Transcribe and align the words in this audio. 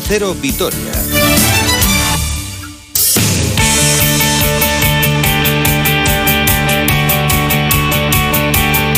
Cero 0.00 0.34
Vitoria. 0.40 0.92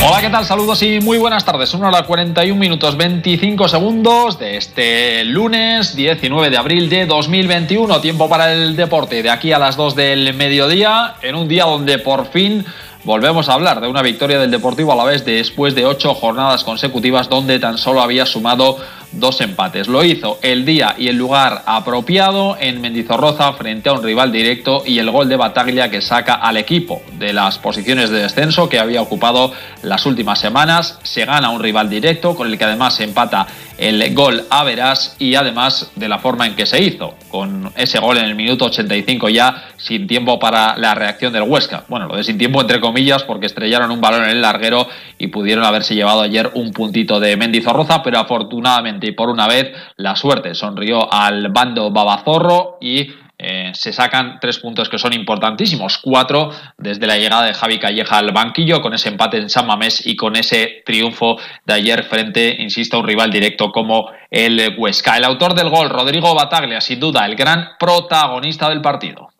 Hola, 0.06 0.20
¿qué 0.20 0.28
tal? 0.30 0.44
Saludos 0.44 0.82
y 0.82 1.00
muy 1.00 1.18
buenas 1.18 1.44
tardes. 1.44 1.72
1 1.74 1.88
hora 1.88 2.02
41 2.02 2.58
minutos 2.58 2.96
25 2.96 3.68
segundos 3.68 4.38
de 4.38 4.56
este 4.56 5.24
lunes 5.24 5.96
19 5.96 6.50
de 6.50 6.56
abril 6.56 6.88
de 6.88 7.06
2021. 7.06 8.00
Tiempo 8.00 8.28
para 8.28 8.52
el 8.52 8.76
deporte 8.76 9.22
de 9.22 9.30
aquí 9.30 9.52
a 9.52 9.58
las 9.58 9.76
2 9.76 9.96
del 9.96 10.34
mediodía, 10.34 11.16
en 11.22 11.34
un 11.34 11.48
día 11.48 11.64
donde 11.64 11.98
por 11.98 12.30
fin 12.30 12.64
volvemos 13.04 13.48
a 13.48 13.54
hablar 13.54 13.80
de 13.80 13.88
una 13.88 14.02
victoria 14.02 14.38
del 14.38 14.50
Deportivo 14.50 14.92
a 14.92 14.96
la 14.96 15.04
vez 15.04 15.24
después 15.24 15.74
de 15.74 15.84
ocho 15.86 16.14
jornadas 16.14 16.64
consecutivas 16.64 17.28
donde 17.28 17.58
tan 17.58 17.78
solo 17.78 18.00
había 18.00 18.26
sumado 18.26 18.78
dos 19.18 19.40
empates. 19.40 19.88
Lo 19.88 20.04
hizo 20.04 20.38
el 20.42 20.64
día 20.64 20.94
y 20.98 21.08
el 21.08 21.16
lugar 21.16 21.62
apropiado 21.66 22.56
en 22.58 22.80
Mendizorroza 22.80 23.52
frente 23.54 23.88
a 23.88 23.92
un 23.92 24.02
rival 24.02 24.32
directo 24.32 24.82
y 24.86 24.98
el 24.98 25.10
gol 25.10 25.28
de 25.28 25.36
Bataglia 25.36 25.90
que 25.90 26.00
saca 26.00 26.34
al 26.34 26.56
equipo 26.56 27.02
de 27.18 27.32
las 27.32 27.58
posiciones 27.58 28.10
de 28.10 28.22
descenso 28.22 28.68
que 28.68 28.78
había 28.78 29.02
ocupado 29.02 29.52
las 29.82 30.06
últimas 30.06 30.38
semanas. 30.38 30.98
Se 31.02 31.24
gana 31.24 31.50
un 31.50 31.62
rival 31.62 31.88
directo 31.88 32.34
con 32.34 32.48
el 32.48 32.58
que 32.58 32.64
además 32.64 32.94
se 32.94 33.04
empata 33.04 33.46
el 33.78 34.14
gol 34.14 34.44
a 34.50 34.64
Verás 34.64 35.16
y 35.18 35.34
además 35.34 35.90
de 35.96 36.08
la 36.08 36.18
forma 36.18 36.46
en 36.46 36.54
que 36.54 36.66
se 36.66 36.82
hizo, 36.82 37.14
con 37.28 37.72
ese 37.76 37.98
gol 37.98 38.18
en 38.18 38.26
el 38.26 38.34
minuto 38.34 38.66
85 38.66 39.28
ya 39.28 39.64
sin 39.76 40.06
tiempo 40.06 40.38
para 40.38 40.76
la 40.78 40.94
reacción 40.94 41.32
del 41.32 41.42
Huesca. 41.42 41.84
Bueno, 41.88 42.06
lo 42.06 42.16
de 42.16 42.24
sin 42.24 42.38
tiempo 42.38 42.60
entre 42.60 42.80
comillas 42.80 43.24
porque 43.24 43.46
estrellaron 43.46 43.90
un 43.90 44.00
balón 44.00 44.24
en 44.24 44.30
el 44.30 44.42
larguero 44.42 44.88
y 45.18 45.28
pudieron 45.28 45.64
haberse 45.64 45.94
llevado 45.94 46.22
ayer 46.22 46.50
un 46.54 46.72
puntito 46.72 47.20
de 47.20 47.36
Mendizorroza, 47.36 48.02
pero 48.02 48.18
afortunadamente 48.18 49.03
y 49.04 49.12
por 49.12 49.28
una 49.28 49.46
vez 49.46 49.72
la 49.96 50.16
suerte 50.16 50.54
sonrió 50.54 51.12
al 51.12 51.48
bando 51.48 51.90
babazorro 51.90 52.78
y 52.80 53.08
eh, 53.36 53.72
se 53.74 53.92
sacan 53.92 54.38
tres 54.40 54.58
puntos 54.58 54.88
que 54.88 54.98
son 54.98 55.12
importantísimos. 55.12 55.98
Cuatro 55.98 56.50
desde 56.78 57.06
la 57.06 57.18
llegada 57.18 57.44
de 57.44 57.54
Javi 57.54 57.78
Calleja 57.78 58.18
al 58.18 58.32
banquillo, 58.32 58.80
con 58.80 58.94
ese 58.94 59.08
empate 59.08 59.38
en 59.38 59.50
San 59.50 59.66
Mamés 59.66 60.06
y 60.06 60.16
con 60.16 60.36
ese 60.36 60.82
triunfo 60.86 61.36
de 61.66 61.74
ayer 61.74 62.04
frente, 62.04 62.56
insisto, 62.60 62.96
a 62.96 63.00
un 63.00 63.06
rival 63.06 63.30
directo 63.30 63.72
como 63.72 64.10
el 64.30 64.74
Huesca. 64.78 65.16
El 65.16 65.24
autor 65.24 65.54
del 65.54 65.68
gol, 65.68 65.90
Rodrigo 65.90 66.34
Bataglia, 66.34 66.80
sin 66.80 67.00
duda, 67.00 67.26
el 67.26 67.34
gran 67.34 67.70
protagonista 67.78 68.68
del 68.68 68.80
partido. 68.80 69.33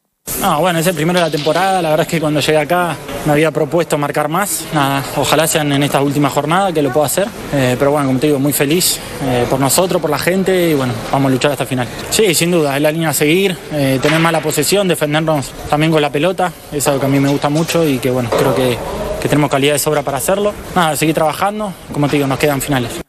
No, 0.45 0.61
bueno, 0.61 0.79
es 0.79 0.87
el 0.87 0.95
primero 0.95 1.19
de 1.19 1.25
la 1.25 1.31
temporada. 1.31 1.81
La 1.81 1.89
verdad 1.89 2.07
es 2.07 2.11
que 2.11 2.21
cuando 2.21 2.39
llegué 2.39 2.59
acá 2.59 2.95
me 3.25 3.33
había 3.33 3.51
propuesto 3.51 3.97
marcar 3.97 4.29
más. 4.29 4.65
Nada, 4.75 5.03
ojalá 5.17 5.47
sean 5.47 5.73
en 5.73 5.83
esta 5.83 6.03
última 6.03 6.29
jornada 6.29 6.71
que 6.71 6.83
lo 6.83 6.93
pueda 6.93 7.07
hacer. 7.07 7.29
Eh, 7.51 7.77
pero 7.79 7.93
bueno, 7.93 8.09
como 8.09 8.19
te 8.19 8.27
digo, 8.27 8.39
muy 8.39 8.53
feliz 8.53 8.99
eh, 9.23 9.47
por 9.49 9.59
nosotros, 9.59 10.03
por 10.03 10.11
la 10.11 10.19
gente 10.19 10.69
y 10.69 10.75
bueno, 10.75 10.93
vamos 11.11 11.31
a 11.31 11.33
luchar 11.33 11.53
hasta 11.53 11.65
el 11.65 11.69
final. 11.69 11.89
Sí, 12.11 12.35
sin 12.35 12.51
duda, 12.51 12.77
es 12.77 12.83
la 12.83 12.93
línea 12.93 13.09
a 13.09 13.15
seguir. 13.15 13.57
Eh, 13.73 13.99
tener 14.03 14.21
mala 14.21 14.41
posesión, 14.41 14.87
defendernos 14.87 15.51
también 15.71 15.91
con 15.91 16.03
la 16.03 16.11
pelota. 16.11 16.53
Es 16.71 16.87
algo 16.89 17.01
que 17.01 17.07
a 17.07 17.09
mí 17.09 17.21
me 17.21 17.31
gusta 17.31 17.49
mucho 17.49 17.89
y 17.89 17.97
que 17.97 18.11
bueno, 18.11 18.29
creo 18.29 18.55
que, 18.55 18.77
que 19.23 19.29
tenemos 19.29 19.51
calidad 19.51 19.73
de 19.73 19.79
sobra 19.79 20.03
para 20.03 20.19
hacerlo. 20.19 20.53
Nada, 20.75 20.95
seguir 20.95 21.15
trabajando. 21.15 21.73
Como 21.91 22.07
te 22.07 22.17
digo, 22.17 22.27
nos 22.27 22.39
quedan 22.39 22.61
finales. 22.61 23.04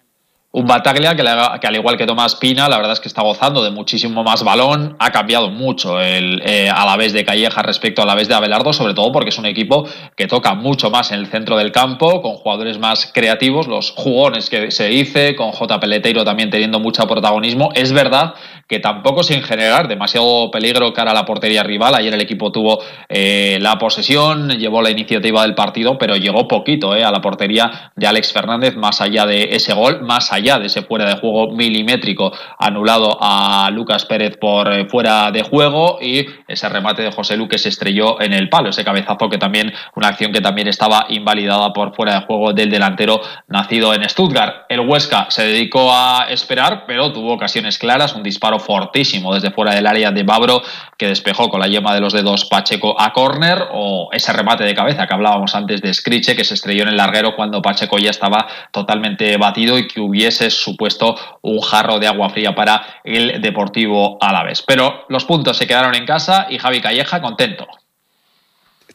Un 0.56 0.66
Bataglia 0.66 1.18
que, 1.18 1.68
al 1.68 1.76
igual 1.76 1.98
que 1.98 2.06
Tomás 2.06 2.36
Pina, 2.36 2.70
la 2.70 2.78
verdad 2.78 2.94
es 2.94 3.02
que 3.02 3.10
está 3.10 3.22
gozando 3.22 3.62
de 3.62 3.72
muchísimo 3.72 4.24
más 4.24 4.42
balón. 4.42 4.96
Ha 5.00 5.12
cambiado 5.12 5.50
mucho 5.50 6.00
el 6.00 6.42
a 6.74 6.86
la 6.86 6.96
vez 6.96 7.12
de 7.12 7.26
Calleja 7.26 7.62
respecto 7.62 8.02
a 8.02 8.06
la 8.06 8.16
vez 8.16 8.30
de 8.30 8.36
Abelardo, 8.36 8.72
sobre 8.72 8.94
todo 8.94 9.12
porque 9.12 9.32
es 9.32 9.38
un 9.38 9.48
equipo 9.48 9.86
que 10.16 10.28
toca 10.28 10.54
mucho 10.54 10.90
más 10.90 11.12
en 11.12 11.20
el 11.20 11.28
centro 11.28 11.58
del 11.58 11.74
campo, 11.74 12.22
con 12.22 12.36
jugadores 12.36 12.80
más 12.80 13.12
creativos, 13.14 13.68
los 13.68 13.92
jugones 13.92 14.50
que 14.50 14.72
se 14.72 14.88
dice, 14.88 15.36
con 15.36 15.52
J. 15.52 15.78
Peleteiro 15.78 16.24
también 16.24 16.50
teniendo 16.50 16.80
mucho 16.80 17.06
protagonismo. 17.06 17.72
Es 17.74 17.92
verdad 17.92 18.36
que 18.68 18.80
tampoco 18.80 19.24
sin 19.24 19.44
generar 19.44 19.90
demasiado 19.90 20.50
peligro 20.52 20.94
cara 20.94 21.12
a 21.12 21.14
la 21.14 21.26
portería 21.26 21.64
rival. 21.64 21.96
Ayer 21.96 22.14
el 22.14 22.22
equipo 22.22 22.54
tuvo 22.54 22.80
eh, 23.10 23.58
la 23.60 23.78
posesión, 23.78 24.52
llevó 24.52 24.82
la 24.82 24.90
iniciativa 24.90 25.42
del 25.42 25.54
partido, 25.54 25.98
pero 25.98 26.16
llegó 26.16 26.48
poquito 26.48 26.96
eh, 26.96 27.04
a 27.04 27.12
la 27.12 27.20
portería 27.20 27.92
de 27.96 28.08
Alex 28.08 28.32
Fernández, 28.32 28.78
más 28.78 29.02
allá 29.02 29.26
de 29.26 29.50
ese 29.52 29.74
gol, 29.74 30.02
más 30.02 30.32
allá 30.32 30.45
de 30.46 30.68
ese 30.68 30.84
fuera 30.84 31.06
de 31.06 31.16
juego 31.16 31.52
milimétrico 31.52 32.32
anulado 32.60 33.18
a 33.20 33.68
Lucas 33.72 34.06
Pérez 34.06 34.38
por 34.38 34.72
eh, 34.72 34.86
fuera 34.86 35.32
de 35.32 35.42
juego 35.42 35.98
y 36.00 36.28
ese 36.48 36.70
remate 36.70 37.02
de 37.02 37.12
José 37.12 37.36
Lu 37.36 37.48
que 37.48 37.58
se 37.58 37.70
estrelló 37.70 38.22
en 38.22 38.32
el 38.32 38.48
palo, 38.48 38.70
ese 38.70 38.84
cabezazo 38.84 39.28
que 39.28 39.40
también, 39.40 39.74
una 39.96 40.10
acción 40.10 40.32
que 40.32 40.42
también 40.42 40.68
estaba 40.68 41.08
invalidada 41.10 41.74
por 41.74 41.96
fuera 41.96 42.20
de 42.20 42.26
juego 42.28 42.54
del 42.54 42.70
delantero 42.70 43.22
nacido 43.48 43.94
en 43.96 44.08
Stuttgart. 44.08 44.66
El 44.70 44.82
Huesca 44.82 45.26
se 45.30 45.48
dedicó 45.48 45.92
a 45.92 46.28
esperar, 46.30 46.84
pero 46.86 47.12
tuvo 47.12 47.34
ocasiones 47.34 47.80
claras, 47.80 48.14
un 48.14 48.22
disparo 48.22 48.60
fortísimo 48.60 49.34
desde 49.34 49.50
fuera 49.50 49.74
del 49.74 49.88
área 49.88 50.12
de 50.12 50.22
Babro 50.22 50.62
que 50.98 51.08
despejó 51.08 51.50
con 51.50 51.60
la 51.60 51.68
yema 51.68 51.94
de 51.96 52.02
los 52.02 52.14
dedos 52.14 52.46
Pacheco 52.46 52.96
a 53.00 53.14
córner 53.14 53.68
o 53.72 54.10
ese 54.12 54.32
remate 54.32 54.64
de 54.64 54.76
cabeza 54.76 55.08
que 55.08 55.14
hablábamos 55.14 55.56
antes 55.56 55.82
de 55.82 55.94
Scriche 55.94 56.36
que 56.36 56.44
se 56.44 56.54
estrelló 56.54 56.84
en 56.84 56.90
el 56.90 56.98
larguero 56.98 57.36
cuando 57.36 57.62
Pacheco 57.62 57.98
ya 57.98 58.12
estaba 58.12 58.48
totalmente 58.72 59.38
batido 59.38 59.78
y 59.80 59.88
que 59.88 60.00
hubiese 60.00 60.35
es 60.42 60.54
supuesto 60.54 61.16
un 61.42 61.62
jarro 61.62 62.00
de 62.00 62.08
agua 62.08 62.30
fría 62.30 62.54
para 62.56 63.02
el 63.04 63.42
Deportivo 63.42 64.18
Alavés. 64.22 64.62
Pero 64.62 65.06
los 65.10 65.26
puntos 65.26 65.58
se 65.58 65.68
quedaron 65.68 65.96
en 65.96 66.06
casa 66.06 66.48
y 66.50 66.58
Javi 66.58 66.82
Calleja 66.82 67.22
contento. 67.22 67.68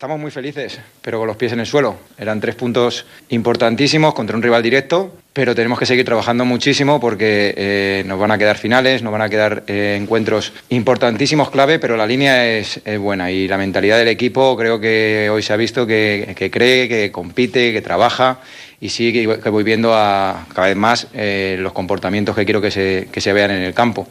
Estamos 0.00 0.18
muy 0.18 0.30
felices, 0.30 0.80
pero 1.02 1.18
con 1.18 1.26
los 1.26 1.36
pies 1.36 1.52
en 1.52 1.60
el 1.60 1.66
suelo. 1.66 1.98
Eran 2.16 2.40
tres 2.40 2.54
puntos 2.54 3.04
importantísimos 3.28 4.14
contra 4.14 4.34
un 4.34 4.42
rival 4.42 4.62
directo, 4.62 5.14
pero 5.34 5.54
tenemos 5.54 5.78
que 5.78 5.84
seguir 5.84 6.06
trabajando 6.06 6.46
muchísimo 6.46 6.98
porque 6.98 7.52
eh, 7.54 8.02
nos 8.06 8.18
van 8.18 8.30
a 8.30 8.38
quedar 8.38 8.56
finales, 8.56 9.02
nos 9.02 9.12
van 9.12 9.20
a 9.20 9.28
quedar 9.28 9.62
eh, 9.66 9.98
encuentros 10.00 10.54
importantísimos, 10.70 11.50
clave, 11.50 11.78
pero 11.78 11.98
la 11.98 12.06
línea 12.06 12.48
es, 12.48 12.80
buena 12.98 13.30
y 13.30 13.46
la 13.46 13.58
mentalidad 13.58 13.98
del 13.98 14.08
equipo 14.08 14.56
creo 14.56 14.80
que 14.80 15.28
hoy 15.30 15.42
se 15.42 15.52
ha 15.52 15.56
visto 15.56 15.86
que, 15.86 16.50
cree, 16.50 16.88
que 16.88 17.12
compite, 17.12 17.70
que 17.70 17.82
trabaja 17.82 18.40
y 18.80 18.88
sí 18.88 19.12
que, 19.12 19.50
voy 19.50 19.62
viendo 19.62 19.94
a, 19.94 20.46
cada 20.54 20.68
vez 20.68 20.76
más 20.76 21.06
eh, 21.12 21.56
los 21.58 21.72
comportamientos 21.72 22.34
que 22.34 22.44
quiero 22.44 22.60
que 22.60 22.70
se, 22.70 23.08
que 23.12 23.20
se 23.20 23.32
vean 23.32 23.50
en 23.50 23.62
el 23.62 23.74
campo 23.74 24.08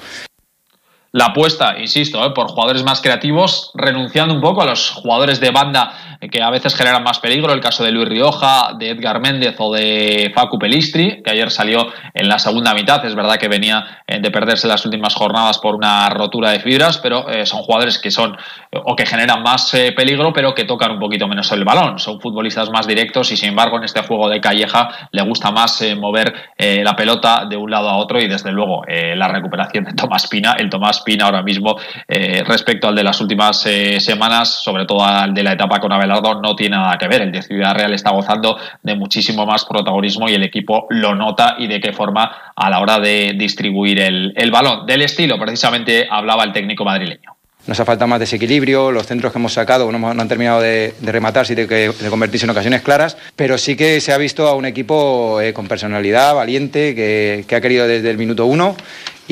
la 1.12 1.26
apuesta, 1.26 1.80
insisto, 1.80 2.24
¿eh? 2.24 2.32
por 2.36 2.50
jugadores 2.50 2.84
más 2.84 3.02
creativos, 3.02 3.72
renunciando 3.74 4.34
un 4.34 4.42
poco 4.42 4.62
a 4.62 4.66
los 4.66 4.92
jugadores 4.92 5.40
de 5.40 5.50
banda 5.50 5.92
que 6.32 6.44
a 6.44 6.50
veces 6.50 6.76
generan 6.76 7.02
más 7.02 7.20
peligro, 7.20 7.54
el 7.54 7.62
caso 7.62 7.84
de 7.84 7.92
Luis 7.92 8.08
Rioja, 8.08 8.74
de 8.78 8.90
Edgar 8.90 9.22
Méndez 9.22 9.56
o 9.58 9.74
de 9.74 10.32
Facu 10.36 10.60
Pelistri, 10.60 11.24
que 11.24 11.32
ayer 11.32 11.50
salió 11.50 11.88
en 12.14 12.28
la 12.28 12.38
segunda 12.38 12.74
mitad, 12.74 13.04
es 13.06 13.16
verdad 13.16 13.38
que 13.38 13.48
venía 13.48 14.04
eh, 14.06 14.20
de 14.20 14.30
perderse 14.30 14.68
las 14.68 14.86
últimas 14.86 15.16
jornadas 15.16 15.58
por 15.58 15.76
una 15.76 16.10
rotura 16.10 16.52
de 16.52 16.60
fibras, 16.60 16.98
pero 16.98 17.28
eh, 17.30 17.46
son 17.46 17.62
jugadores 17.62 17.98
que 17.98 18.12
son 18.12 18.38
o 18.72 18.96
que 18.96 19.06
generan 19.06 19.42
más 19.42 19.72
peligro, 19.96 20.32
pero 20.32 20.54
que 20.54 20.66
tocan 20.66 20.92
un 20.92 21.00
poquito 21.00 21.28
menos 21.28 21.52
el 21.52 21.64
balón, 21.64 21.98
son 21.98 22.20
futbolistas 22.20 22.70
más 22.70 22.86
directos 22.86 23.32
y 23.32 23.38
sin 23.38 23.50
embargo 23.50 23.78
en 23.78 23.84
este 23.84 24.02
juego 24.04 24.30
de 24.30 24.42
Calleja 24.42 25.10
le 25.12 25.24
gusta 25.24 25.52
más 25.52 25.84
mover 25.98 26.34
la 26.58 26.96
pelota 26.96 27.46
de 27.50 27.58
un 27.58 27.72
lado 27.72 27.90
a 27.90 27.98
otro 27.98 28.22
y 28.22 28.28
desde 28.28 28.52
luego 28.52 28.84
la 28.88 29.28
recuperación 29.28 29.86
de 29.86 29.94
Tomás 29.94 30.28
Pina, 30.28 30.54
el 30.60 30.70
Tomás 30.70 30.99
Pina 31.02 31.26
ahora 31.26 31.44
mismo 31.44 31.78
eh, 32.08 32.44
respecto 32.46 32.88
al 32.88 32.96
de 32.96 33.04
las 33.04 33.20
últimas 33.22 33.66
eh, 33.66 34.00
semanas, 34.00 34.50
sobre 34.64 34.86
todo 34.86 35.04
al 35.04 35.34
de 35.34 35.44
la 35.44 35.54
etapa 35.54 35.80
con 35.80 35.92
Abelardo, 35.92 36.42
no 36.42 36.56
tiene 36.56 36.78
nada 36.78 36.98
que 36.98 37.08
ver. 37.08 37.22
El 37.22 37.32
de 37.32 37.42
Ciudad 37.42 37.76
Real 37.76 37.94
está 37.94 38.12
gozando 38.12 38.58
de 38.84 38.96
muchísimo 38.96 39.46
más 39.46 39.66
protagonismo 39.66 40.30
y 40.30 40.34
el 40.34 40.44
equipo 40.44 40.88
lo 40.90 41.16
nota 41.16 41.56
y 41.58 41.68
de 41.68 41.80
qué 41.80 41.94
forma 41.94 42.54
a 42.56 42.70
la 42.70 42.80
hora 42.80 43.00
de 43.00 43.34
distribuir 43.38 44.00
el, 44.00 44.34
el 44.36 44.52
balón. 44.52 44.86
Del 44.86 45.02
estilo, 45.02 45.40
precisamente, 45.40 46.08
hablaba 46.10 46.44
el 46.44 46.54
técnico 46.54 46.86
madrileño 46.86 47.40
nos 47.70 47.80
ha 47.80 47.86
faltado 47.86 48.08
más 48.08 48.20
desequilibrio, 48.20 48.92
los 48.92 49.06
centros 49.06 49.32
que 49.32 49.38
hemos 49.38 49.54
sacado 49.54 49.90
no, 49.92 50.10
han 50.10 50.28
terminado 50.28 50.60
de, 50.60 50.94
rematar, 51.04 51.46
sí 51.46 51.54
de, 51.54 51.68
de, 51.68 52.10
convertirse 52.10 52.46
en 52.46 52.50
ocasiones 52.50 52.82
claras, 52.82 53.16
pero 53.36 53.58
sí 53.58 53.76
que 53.76 54.02
se 54.02 54.12
ha 54.12 54.18
visto 54.18 54.48
a 54.48 54.56
un 54.56 54.66
equipo 54.66 55.40
eh, 55.40 55.54
con 55.54 55.68
personalidad, 55.68 56.34
valiente, 56.34 56.96
que, 56.96 57.46
que, 57.48 57.56
ha 57.56 57.62
querido 57.62 57.88
desde 57.88 58.10
el 58.10 58.18
minuto 58.18 58.48
uno 58.48 58.76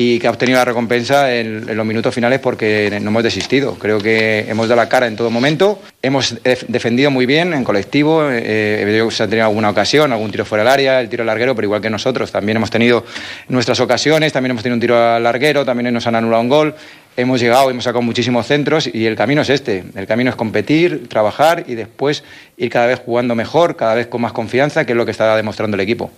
y 0.00 0.20
que 0.20 0.28
ha 0.28 0.30
obtenido 0.30 0.58
la 0.58 0.64
recompensa 0.64 1.34
en, 1.34 1.76
los 1.76 1.84
minutos 1.84 2.14
finales 2.14 2.38
porque 2.38 2.88
no 3.02 3.10
hemos 3.10 3.24
desistido. 3.24 3.74
Creo 3.74 3.98
que 3.98 4.46
hemos 4.48 4.68
dado 4.68 4.80
la 4.80 4.88
cara 4.88 5.08
en 5.08 5.16
todo 5.16 5.28
momento, 5.28 5.82
hemos 6.00 6.36
defendido 6.68 7.10
muy 7.10 7.26
bien 7.26 7.52
en 7.52 7.64
colectivo, 7.64 8.22
eh, 8.30 9.08
se 9.10 9.22
ha 9.24 9.26
tenido 9.26 9.46
alguna 9.46 9.70
ocasión, 9.70 10.12
algún 10.12 10.30
tiro 10.30 10.44
fuera 10.44 10.62
del 10.62 10.72
área, 10.72 11.00
el 11.00 11.08
tiro 11.08 11.24
larguero, 11.24 11.56
pero 11.56 11.66
igual 11.66 11.80
que 11.80 11.90
nosotros, 11.90 12.30
también 12.30 12.58
hemos 12.58 12.70
tenido 12.70 13.04
nuestras 13.48 13.80
ocasiones, 13.80 14.32
también 14.32 14.52
hemos 14.52 14.62
tenido 14.62 14.76
un 14.76 14.80
tiro 14.80 14.96
al 14.96 15.20
larguero, 15.24 15.64
también 15.64 15.92
nos 15.92 16.06
han 16.06 16.14
anulado 16.14 16.42
un 16.42 16.48
gol. 16.48 16.74
Hemos 17.16 17.40
llegado, 17.40 17.68
hemos 17.68 17.82
sacado 17.82 18.02
muchísimos 18.02 18.46
centros 18.46 18.88
y 18.94 19.04
el 19.06 19.16
camino 19.16 19.42
es 19.42 19.50
este. 19.50 19.82
El 19.96 20.06
camino 20.06 20.30
es 20.30 20.36
competir, 20.36 21.08
trabajar 21.08 21.64
y 21.66 21.74
después 21.74 22.22
ir 22.56 22.70
cada 22.70 22.86
vez 22.86 23.00
jugando 23.04 23.34
mejor, 23.34 23.74
cada 23.74 23.96
vez 23.96 24.06
con 24.06 24.20
más 24.20 24.30
confianza, 24.30 24.86
que 24.86 24.92
es 24.92 24.96
lo 24.96 25.04
que 25.04 25.10
está 25.10 25.34
demostrando 25.34 25.74
el 25.74 25.80
equipo. 25.80 26.12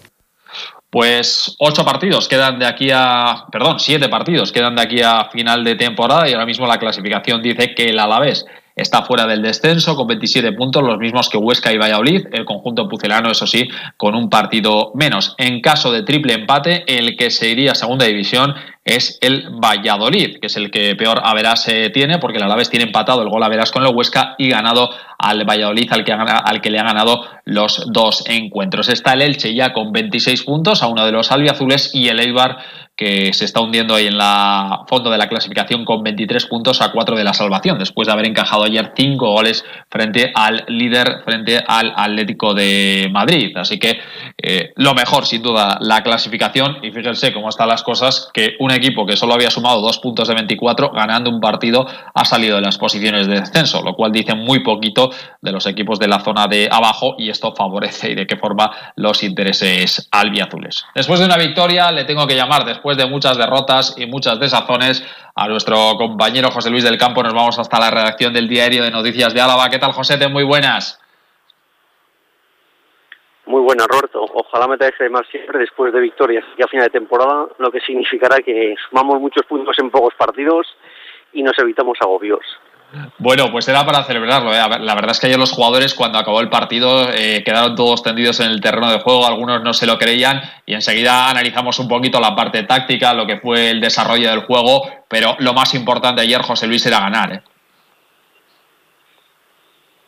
Pues 0.91 1.55
ocho 1.59 1.85
partidos 1.85 2.27
quedan 2.27 2.59
de 2.59 2.67
aquí 2.67 2.91
a. 2.93 3.47
Perdón, 3.51 3.79
siete 3.79 4.09
partidos 4.09 4.51
quedan 4.51 4.75
de 4.75 4.83
aquí 4.83 5.01
a 5.01 5.27
final 5.31 5.63
de 5.63 5.77
temporada 5.77 6.29
y 6.29 6.33
ahora 6.33 6.47
mismo 6.47 6.67
la 6.67 6.79
clasificación 6.79 7.41
dice 7.41 7.75
que 7.77 7.91
el 7.91 7.99
Alavés 8.01 8.45
está 8.81 9.03
fuera 9.03 9.27
del 9.27 9.43
descenso 9.43 9.97
con 9.97 10.06
27 10.06 10.53
puntos, 10.53 10.82
los 10.82 10.99
mismos 10.99 11.29
que 11.29 11.37
Huesca 11.37 11.73
y 11.73 11.79
Valladolid. 11.79 12.27
El 12.32 12.44
conjunto 12.44 12.88
pucelano, 12.88 13.31
eso 13.31 13.47
sí, 13.47 13.69
con 13.97 14.15
un 14.15 14.29
partido 14.29 14.93
menos. 14.94 15.35
En 15.38 15.61
caso 15.61 15.93
de 15.93 16.03
triple 16.03 16.35
empate, 16.35 16.85
el 16.87 17.17
que 17.17 17.31
se 17.31 17.49
iría 17.49 17.73
a 17.73 17.75
segunda 17.75 18.06
división 18.06 18.55
es 18.85 19.19
el 19.21 19.50
Valladolid, 19.62 20.38
que 20.41 20.47
es 20.47 20.56
el 20.56 20.71
que 20.71 20.97
peor 20.97 21.21
Averas 21.23 21.69
tiene, 21.93 22.19
porque 22.19 22.38
el 22.38 22.44
Alavés 22.44 22.71
tiene 22.71 22.87
empatado 22.87 23.23
el 23.23 23.29
gol 23.29 23.43
Averas 23.43 23.71
con 23.71 23.85
el 23.85 23.94
Huesca 23.94 24.35
y 24.38 24.49
ganado 24.49 24.91
al 25.19 25.44
Valladolid, 25.44 25.93
al 25.93 26.05
que, 26.05 26.12
al 26.12 26.61
que 26.61 26.71
le 26.71 26.79
ha 26.79 26.85
ganado 26.85 27.25
los 27.44 27.85
dos 27.93 28.25
encuentros. 28.27 28.88
Está 28.88 29.12
el 29.12 29.23
Elche 29.23 29.55
ya 29.55 29.73
con 29.73 29.93
26 29.93 30.43
puntos 30.44 30.82
a 30.82 30.88
uno 30.88 31.05
de 31.05 31.12
los 31.12 31.31
albiazules 31.31 31.94
y 31.94 32.09
el 32.09 32.21
Eibar 32.21 32.59
que 32.97 33.33
se 33.33 33.47
está 33.47 33.61
hundiendo 33.61 33.95
ahí 33.95 34.07
en 34.07 34.19
la 34.19 34.85
fondo 34.87 35.11
de 35.11 35.17
la 35.17 35.29
clasificación 35.29 35.85
con 35.85 36.03
23 36.03 36.47
puntos 36.47 36.83
a 36.83 36.93
4 36.93 37.17
de 37.17 37.25
la 37.25 37.33
salvación, 37.33 37.79
después 37.79 38.07
de 38.07 38.13
haber 38.13 38.27
encajado 38.27 38.65
ayer 38.65 38.93
5 38.95 39.27
goles 39.27 39.65
frente 39.89 40.31
al 40.35 40.65
líder, 40.69 41.23
frente 41.25 41.63
al 41.67 41.95
Atlético 41.97 42.53
de 42.53 43.09
Madrid. 43.11 43.57
Así 43.57 43.79
que 43.79 44.01
eh, 44.37 44.73
lo 44.77 44.95
mejor, 44.95 45.27
sin 45.27 45.43
duda, 45.43 45.79
la 45.81 46.03
clasificación. 46.03 46.79
Y 46.83 46.91
fíjense 46.91 47.33
cómo 47.33 47.49
están 47.49 47.69
las 47.69 47.83
cosas, 47.83 48.29
que 48.33 48.57
un 48.59 48.71
equipo 48.71 49.07
que 49.07 49.17
solo 49.17 49.35
había 49.35 49.51
sumado 49.51 49.81
dos 49.81 49.99
puntos 49.99 50.29
de 50.29 50.35
24, 50.35 50.91
ganando 50.91 51.31
un 51.31 51.41
partido, 51.41 51.87
ha 52.15 52.25
salido 52.25 52.57
de 52.57 52.63
las 52.63 52.79
posiciones 52.79 53.27
de 53.27 53.41
descenso, 53.41 53.83
lo 53.83 53.95
cual 53.95 54.13
dice 54.13 54.35
muy 54.35 54.61
poquito 54.61 55.11
de 55.41 55.53
los 55.53 55.67
equipos 55.67 55.99
de 55.99 56.09
la 56.09 56.21
zona 56.21 56.47
de 56.47 56.69
abajo 56.71 57.15
y 57.19 57.31
esto 57.31 57.55
favorece 57.55 58.11
y 58.11 58.15
de 58.15 58.27
qué 58.27 58.37
forma 58.37 58.71
los 58.97 59.23
intereses 59.23 60.09
albiazules. 60.11 60.85
Después 60.95 61.21
de 61.21 61.27
una 61.27 61.37
victoria, 61.37 61.91
le 61.93 62.05
tengo 62.05 62.27
que 62.27 62.37
llamar 62.37 62.65
después 62.65 62.90
de 62.97 63.07
muchas 63.07 63.37
derrotas 63.37 63.95
y 63.99 64.07
muchas 64.07 64.39
desazones, 64.39 65.05
a 65.35 65.49
nuestro 65.49 65.77
compañero 65.97 66.51
José 66.51 66.71
Luis 66.71 66.85
del 66.85 66.99
Campo 66.99 67.23
nos 67.23 67.35
vamos 67.35 67.59
hasta 67.59 67.81
la 67.81 67.91
redacción 67.91 68.33
del 68.33 68.49
diario 68.49 68.83
de 68.83 68.91
Noticias 68.91 69.33
de 69.35 69.41
Álava. 69.41 69.69
¿Qué 69.71 69.79
tal, 69.79 69.93
José? 69.93 70.17
Muy 70.29 70.45
buenas. 70.45 71.01
Muy 73.47 73.63
buenas, 73.63 73.87
Roberto. 73.89 74.25
Ojalá 74.33 74.69
me 74.69 74.77
deje 74.77 75.09
más 75.09 75.27
siempre 75.29 75.59
después 75.59 75.93
de 75.93 76.01
victorias 76.01 76.45
y 76.57 76.63
a 76.63 76.69
final 76.69 76.87
de 76.87 76.91
temporada, 76.91 77.49
lo 77.59 77.71
que 77.73 77.81
significará 77.81 78.39
que 78.39 78.75
sumamos 78.89 79.21
muchos 79.21 79.45
puntos 79.47 79.77
en 79.79 79.91
pocos 79.91 80.15
partidos 80.15 80.67
y 81.33 81.43
nos 81.43 81.59
evitamos 81.59 81.99
agobios. 82.01 82.45
Bueno, 83.19 83.53
pues 83.53 83.69
era 83.69 83.87
para 83.87 84.03
celebrarlo. 84.03 84.53
¿eh? 84.53 84.59
La 84.81 84.95
verdad 84.95 85.13
es 85.13 85.21
que 85.21 85.27
ayer 85.27 85.39
los 85.39 85.53
jugadores, 85.53 85.95
cuando 85.95 86.19
acabó 86.19 86.41
el 86.41 86.49
partido, 86.49 87.09
eh, 87.13 87.43
quedaron 87.45 87.77
todos 87.77 88.03
tendidos 88.03 88.41
en 88.41 88.51
el 88.51 88.61
terreno 88.61 88.91
de 88.91 88.99
juego. 89.01 89.27
Algunos 89.27 89.63
no 89.63 89.73
se 89.73 89.87
lo 89.87 89.97
creían 89.97 90.41
y 90.67 90.75
enseguida 90.75 91.31
analizamos 91.31 91.79
un 91.79 91.89
poquito 91.89 92.19
la 92.21 92.35
parte 92.35 92.65
táctica, 92.65 93.15
lo 93.15 93.27
que 93.27 93.39
fue 93.39 93.71
el 93.71 93.81
desarrollo 93.81 94.31
del 94.31 94.41
juego. 94.41 94.83
Pero 95.09 95.37
lo 95.39 95.53
más 95.53 95.75
importante 95.75 96.23
ayer, 96.23 96.43
José 96.43 96.67
Luis, 96.67 96.85
era 96.87 97.01
ganar. 97.01 97.33
¿eh? 97.33 97.43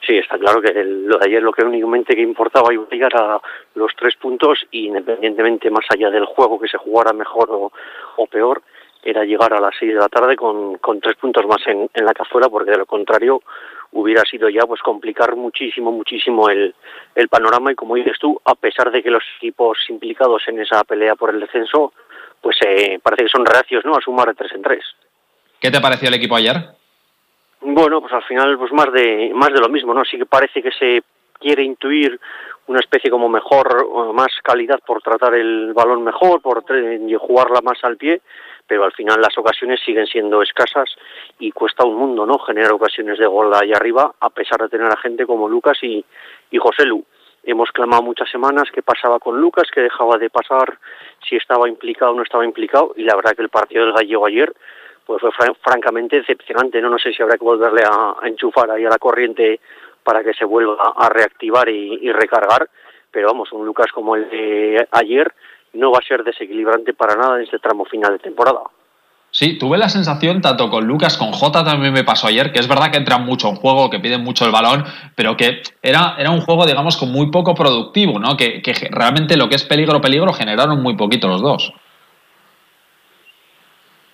Sí, 0.04 0.16
está 0.18 0.36
claro 0.36 0.60
que 0.60 0.72
lo 0.82 1.18
de 1.18 1.26
ayer 1.26 1.42
lo 1.42 1.52
que 1.52 1.62
únicamente 1.62 2.16
que 2.16 2.22
importaba 2.22 2.72
iba 2.72 2.82
a 2.82 2.92
llegar 2.92 3.14
a 3.14 3.40
los 3.76 3.92
tres 3.96 4.16
puntos, 4.16 4.66
independientemente 4.72 5.70
más 5.70 5.86
allá 5.88 6.10
del 6.10 6.24
juego 6.24 6.58
que 6.58 6.66
se 6.66 6.78
jugara 6.78 7.12
mejor 7.12 7.70
o 8.16 8.26
peor, 8.26 8.62
era 9.02 9.24
llegar 9.24 9.52
a 9.52 9.60
las 9.60 9.74
seis 9.78 9.92
de 9.92 10.00
la 10.00 10.08
tarde 10.08 10.36
con, 10.36 10.78
con 10.78 11.00
tres 11.00 11.16
puntos 11.16 11.44
más 11.46 11.58
en, 11.66 11.88
en, 11.92 12.04
la 12.04 12.14
cazuela, 12.14 12.48
porque 12.48 12.70
de 12.70 12.78
lo 12.78 12.86
contrario 12.86 13.42
hubiera 13.92 14.22
sido 14.22 14.48
ya 14.48 14.62
pues 14.66 14.80
complicar 14.80 15.36
muchísimo, 15.36 15.92
muchísimo 15.92 16.48
el, 16.48 16.74
el 17.14 17.28
panorama 17.28 17.72
y 17.72 17.74
como 17.74 17.96
dices 17.96 18.16
tú, 18.20 18.40
a 18.44 18.54
pesar 18.54 18.90
de 18.90 19.02
que 19.02 19.10
los 19.10 19.24
equipos 19.36 19.78
implicados 19.88 20.42
en 20.46 20.60
esa 20.60 20.82
pelea 20.84 21.14
por 21.16 21.30
el 21.30 21.40
descenso, 21.40 21.92
pues 22.40 22.56
eh, 22.64 22.98
parece 23.02 23.24
que 23.24 23.30
son 23.30 23.44
reacios 23.44 23.84
¿no? 23.84 23.94
a 23.94 24.00
sumar 24.00 24.28
de 24.28 24.34
tres 24.34 24.52
en 24.52 24.62
tres. 24.62 24.84
¿Qué 25.60 25.70
te 25.70 25.80
pareció 25.80 26.08
el 26.08 26.14
equipo 26.14 26.36
ayer? 26.36 26.56
Bueno, 27.60 28.00
pues 28.00 28.12
al 28.12 28.24
final 28.24 28.58
pues 28.58 28.72
más 28.72 28.92
de 28.92 29.30
más 29.34 29.52
de 29.52 29.60
lo 29.60 29.68
mismo, 29.68 29.94
¿no? 29.94 30.04
Sí 30.04 30.18
que 30.18 30.26
parece 30.26 30.60
que 30.62 30.72
se 30.72 31.02
quiere 31.38 31.62
intuir 31.62 32.18
una 32.66 32.80
especie 32.80 33.10
como 33.10 33.28
mejor, 33.28 34.14
más 34.14 34.28
calidad 34.42 34.80
por 34.86 35.02
tratar 35.02 35.34
el 35.34 35.72
balón 35.74 36.02
mejor, 36.02 36.40
por 36.40 36.64
jugarla 37.18 37.60
más 37.60 37.82
al 37.82 37.96
pie, 37.96 38.22
pero 38.66 38.84
al 38.84 38.92
final 38.92 39.20
las 39.20 39.36
ocasiones 39.36 39.80
siguen 39.84 40.06
siendo 40.06 40.42
escasas 40.42 40.90
y 41.38 41.50
cuesta 41.52 41.84
un 41.84 41.96
mundo, 41.96 42.26
¿no? 42.26 42.38
Generar 42.38 42.72
ocasiones 42.72 43.18
de 43.18 43.26
gol 43.26 43.52
ahí 43.54 43.72
arriba, 43.72 44.14
a 44.20 44.30
pesar 44.30 44.60
de 44.62 44.68
tener 44.68 44.90
a 44.90 44.96
gente 44.96 45.26
como 45.26 45.48
Lucas 45.48 45.78
y, 45.82 46.04
y 46.50 46.58
José 46.58 46.84
Lu. 46.86 47.04
Hemos 47.44 47.72
clamado 47.72 48.02
muchas 48.02 48.30
semanas 48.30 48.70
qué 48.72 48.82
pasaba 48.82 49.18
con 49.18 49.40
Lucas, 49.40 49.68
que 49.74 49.80
dejaba 49.80 50.16
de 50.16 50.30
pasar, 50.30 50.78
si 51.28 51.36
estaba 51.36 51.68
implicado 51.68 52.12
o 52.12 52.14
no 52.14 52.22
estaba 52.22 52.44
implicado, 52.44 52.94
y 52.96 53.02
la 53.02 53.16
verdad 53.16 53.34
que 53.34 53.42
el 53.42 53.48
partido 53.48 53.84
del 53.84 53.94
gallego 53.94 54.26
ayer 54.26 54.52
pues 55.04 55.20
fue 55.20 55.52
francamente 55.60 56.16
decepcionante, 56.16 56.80
¿no? 56.80 56.88
No 56.88 56.98
sé 56.98 57.12
si 57.12 57.22
habrá 57.22 57.36
que 57.36 57.44
volverle 57.44 57.82
a, 57.84 58.14
enchufar 58.22 58.70
ahí 58.70 58.84
a 58.84 58.90
la 58.90 58.98
corriente 58.98 59.60
para 60.04 60.22
que 60.22 60.32
se 60.32 60.44
vuelva 60.44 60.94
a 60.96 61.08
reactivar 61.08 61.68
y, 61.68 61.98
y 62.02 62.12
recargar, 62.12 62.68
pero 63.10 63.26
vamos, 63.26 63.52
un 63.52 63.66
Lucas 63.66 63.90
como 63.92 64.14
el 64.14 64.30
de 64.30 64.86
ayer 64.92 65.32
no 65.74 65.90
va 65.90 65.98
a 65.98 66.06
ser 66.06 66.22
desequilibrante 66.24 66.94
para 66.94 67.16
nada 67.16 67.36
en 67.36 67.44
este 67.44 67.58
tramo 67.58 67.84
final 67.84 68.12
de 68.12 68.18
temporada. 68.18 68.60
Sí, 69.30 69.56
tuve 69.58 69.78
la 69.78 69.88
sensación, 69.88 70.42
tanto 70.42 70.68
con 70.68 70.86
Lucas, 70.86 71.16
con 71.16 71.32
Jota 71.32 71.64
también 71.64 71.94
me 71.94 72.04
pasó 72.04 72.26
ayer, 72.26 72.52
que 72.52 72.60
es 72.60 72.68
verdad 72.68 72.90
que 72.90 72.98
entran 72.98 73.24
mucho 73.24 73.48
en 73.48 73.56
juego, 73.56 73.88
que 73.88 73.98
piden 73.98 74.22
mucho 74.22 74.44
el 74.44 74.52
balón, 74.52 74.84
pero 75.16 75.38
que 75.38 75.62
era, 75.80 76.16
era 76.18 76.30
un 76.30 76.42
juego, 76.42 76.66
digamos, 76.66 76.98
con 76.98 77.10
muy 77.10 77.30
poco 77.30 77.54
productivo, 77.54 78.18
¿no? 78.18 78.36
Que, 78.36 78.60
que 78.60 78.74
realmente 78.90 79.38
lo 79.38 79.48
que 79.48 79.54
es 79.54 79.64
peligro, 79.64 80.02
peligro, 80.02 80.34
generaron 80.34 80.82
muy 80.82 80.96
poquito 80.96 81.28
los 81.28 81.40
dos. 81.40 81.72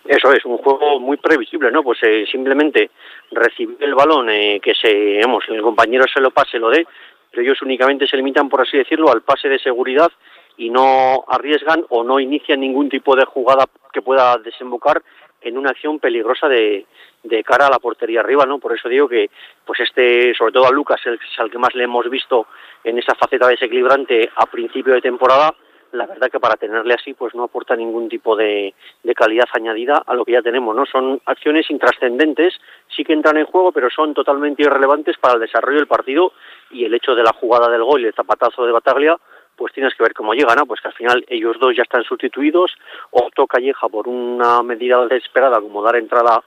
Eso 0.08 0.32
es, 0.32 0.44
un 0.44 0.56
juego 0.58 1.00
muy 1.00 1.16
previsible, 1.16 1.72
¿no? 1.72 1.82
Pues 1.82 1.98
eh, 2.02 2.24
simplemente 2.30 2.90
recibir 3.32 3.76
el 3.80 3.94
balón, 3.94 4.30
eh, 4.30 4.60
que 4.62 4.74
se, 4.74 5.20
hemos, 5.20 5.44
el 5.48 5.60
compañero 5.62 6.04
se 6.12 6.20
lo 6.20 6.30
pase, 6.30 6.58
lo 6.58 6.70
dé, 6.70 6.86
pero 7.30 7.42
ellos 7.42 7.60
únicamente 7.60 8.06
se 8.06 8.16
limitan, 8.16 8.48
por 8.48 8.62
así 8.62 8.78
decirlo, 8.78 9.10
al 9.10 9.22
pase 9.22 9.48
de 9.48 9.58
seguridad 9.58 10.10
y 10.58 10.70
no 10.70 11.24
arriesgan 11.28 11.84
o 11.88 12.04
no 12.04 12.20
inician 12.20 12.60
ningún 12.60 12.88
tipo 12.88 13.16
de 13.16 13.24
jugada 13.24 13.64
que 13.92 14.02
pueda 14.02 14.36
desembocar 14.38 15.02
en 15.40 15.56
una 15.56 15.70
acción 15.70 16.00
peligrosa 16.00 16.48
de, 16.48 16.84
de 17.22 17.44
cara 17.44 17.68
a 17.68 17.70
la 17.70 17.78
portería 17.78 18.20
arriba, 18.20 18.44
¿no? 18.44 18.58
Por 18.58 18.74
eso 18.74 18.88
digo 18.88 19.08
que, 19.08 19.30
pues 19.64 19.80
este, 19.80 20.34
sobre 20.34 20.52
todo 20.52 20.66
a 20.66 20.72
Lucas, 20.72 21.00
es 21.06 21.18
al 21.38 21.50
que 21.50 21.58
más 21.58 21.74
le 21.74 21.84
hemos 21.84 22.10
visto 22.10 22.48
en 22.82 22.98
esa 22.98 23.14
faceta 23.14 23.46
desequilibrante 23.46 24.28
a 24.34 24.46
principio 24.46 24.94
de 24.94 25.00
temporada, 25.00 25.54
la 25.92 26.06
verdad 26.06 26.30
que 26.30 26.40
para 26.40 26.56
tenerle 26.56 26.94
así, 26.94 27.14
pues 27.14 27.34
no 27.34 27.44
aporta 27.44 27.74
ningún 27.74 28.08
tipo 28.08 28.36
de, 28.36 28.74
de 29.02 29.14
calidad 29.14 29.46
añadida 29.52 30.02
a 30.06 30.14
lo 30.14 30.24
que 30.24 30.32
ya 30.32 30.42
tenemos, 30.42 30.74
¿no? 30.74 30.84
Son 30.86 31.20
acciones 31.24 31.70
intrascendentes, 31.70 32.54
sí 32.94 33.04
que 33.04 33.14
entran 33.14 33.38
en 33.38 33.46
juego, 33.46 33.72
pero 33.72 33.88
son 33.90 34.12
totalmente 34.12 34.62
irrelevantes 34.62 35.16
para 35.18 35.34
el 35.34 35.40
desarrollo 35.40 35.78
del 35.78 35.86
partido 35.86 36.32
y 36.70 36.84
el 36.84 36.94
hecho 36.94 37.14
de 37.14 37.22
la 37.22 37.32
jugada 37.32 37.70
del 37.70 37.84
gol 37.84 38.02
y 38.02 38.06
el 38.06 38.14
zapatazo 38.14 38.66
de 38.66 38.72
Bataglia, 38.72 39.16
pues 39.58 39.72
tienes 39.74 39.94
que 39.94 40.04
ver 40.04 40.14
cómo 40.14 40.32
llega, 40.32 40.54
¿no? 40.54 40.64
Pues 40.64 40.80
que 40.80 40.88
al 40.88 40.94
final 40.94 41.24
ellos 41.28 41.56
dos 41.60 41.76
ya 41.76 41.82
están 41.82 42.04
sustituidos, 42.04 42.72
optó 43.10 43.46
Calleja 43.46 43.88
por 43.88 44.08
una 44.08 44.62
medida 44.62 45.04
desesperada 45.06 45.60
como 45.60 45.82
dar 45.82 45.96
entrada 45.96 46.42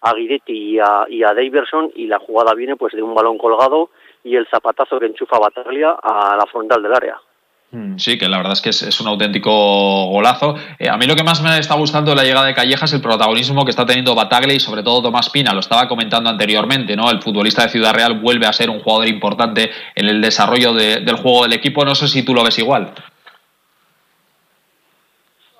a 0.00 0.14
Guidetti 0.14 0.52
y 0.52 0.78
a, 0.78 1.04
y 1.08 1.22
a 1.22 1.34
Daverson 1.34 1.92
y 1.94 2.06
la 2.06 2.18
jugada 2.18 2.54
viene 2.54 2.76
pues 2.76 2.94
de 2.94 3.02
un 3.02 3.14
balón 3.14 3.38
colgado 3.38 3.90
y 4.22 4.36
el 4.36 4.46
zapatazo 4.48 4.98
que 4.98 5.06
enchufa 5.06 5.38
Bataglia 5.38 5.90
a 6.02 6.36
la 6.36 6.46
frontal 6.46 6.82
del 6.82 6.94
área. 6.94 7.20
Mm, 7.74 7.98
sí, 7.98 8.16
que 8.16 8.28
la 8.28 8.36
verdad 8.36 8.52
es 8.52 8.62
que 8.62 8.70
es, 8.70 9.00
un 9.00 9.08
auténtico 9.08 9.50
golazo. 10.06 10.54
Eh, 10.78 10.88
a 10.88 10.96
mí 10.96 11.06
lo 11.06 11.16
que 11.16 11.24
más 11.24 11.42
me 11.42 11.58
está 11.58 11.74
gustando 11.74 12.12
de 12.12 12.16
la 12.16 12.22
llegada 12.22 12.46
de 12.46 12.54
Calleja 12.54 12.84
es 12.84 12.92
el 12.92 13.00
protagonismo 13.00 13.64
que 13.64 13.70
está 13.70 13.84
teniendo 13.84 14.14
Bataglia 14.14 14.54
y 14.54 14.60
sobre 14.60 14.84
todo 14.84 15.02
Tomás 15.02 15.28
Pina. 15.28 15.52
Lo 15.52 15.58
estaba 15.58 15.88
comentando 15.88 16.30
anteriormente, 16.30 16.94
¿no? 16.94 17.10
El 17.10 17.20
futbolista 17.20 17.64
de 17.64 17.70
Ciudad 17.70 17.92
Real 17.92 18.20
vuelve 18.20 18.46
a 18.46 18.52
ser 18.52 18.70
un 18.70 18.78
jugador 18.78 19.08
importante 19.08 19.72
en 19.96 20.06
el 20.06 20.20
desarrollo 20.20 20.72
del 20.72 21.16
juego 21.16 21.42
del 21.42 21.54
equipo. 21.54 21.84
No 21.84 21.96
sé 21.96 22.06
si 22.06 22.24
tú 22.24 22.32
lo 22.32 22.44
ves 22.44 22.60
igual. 22.60 22.92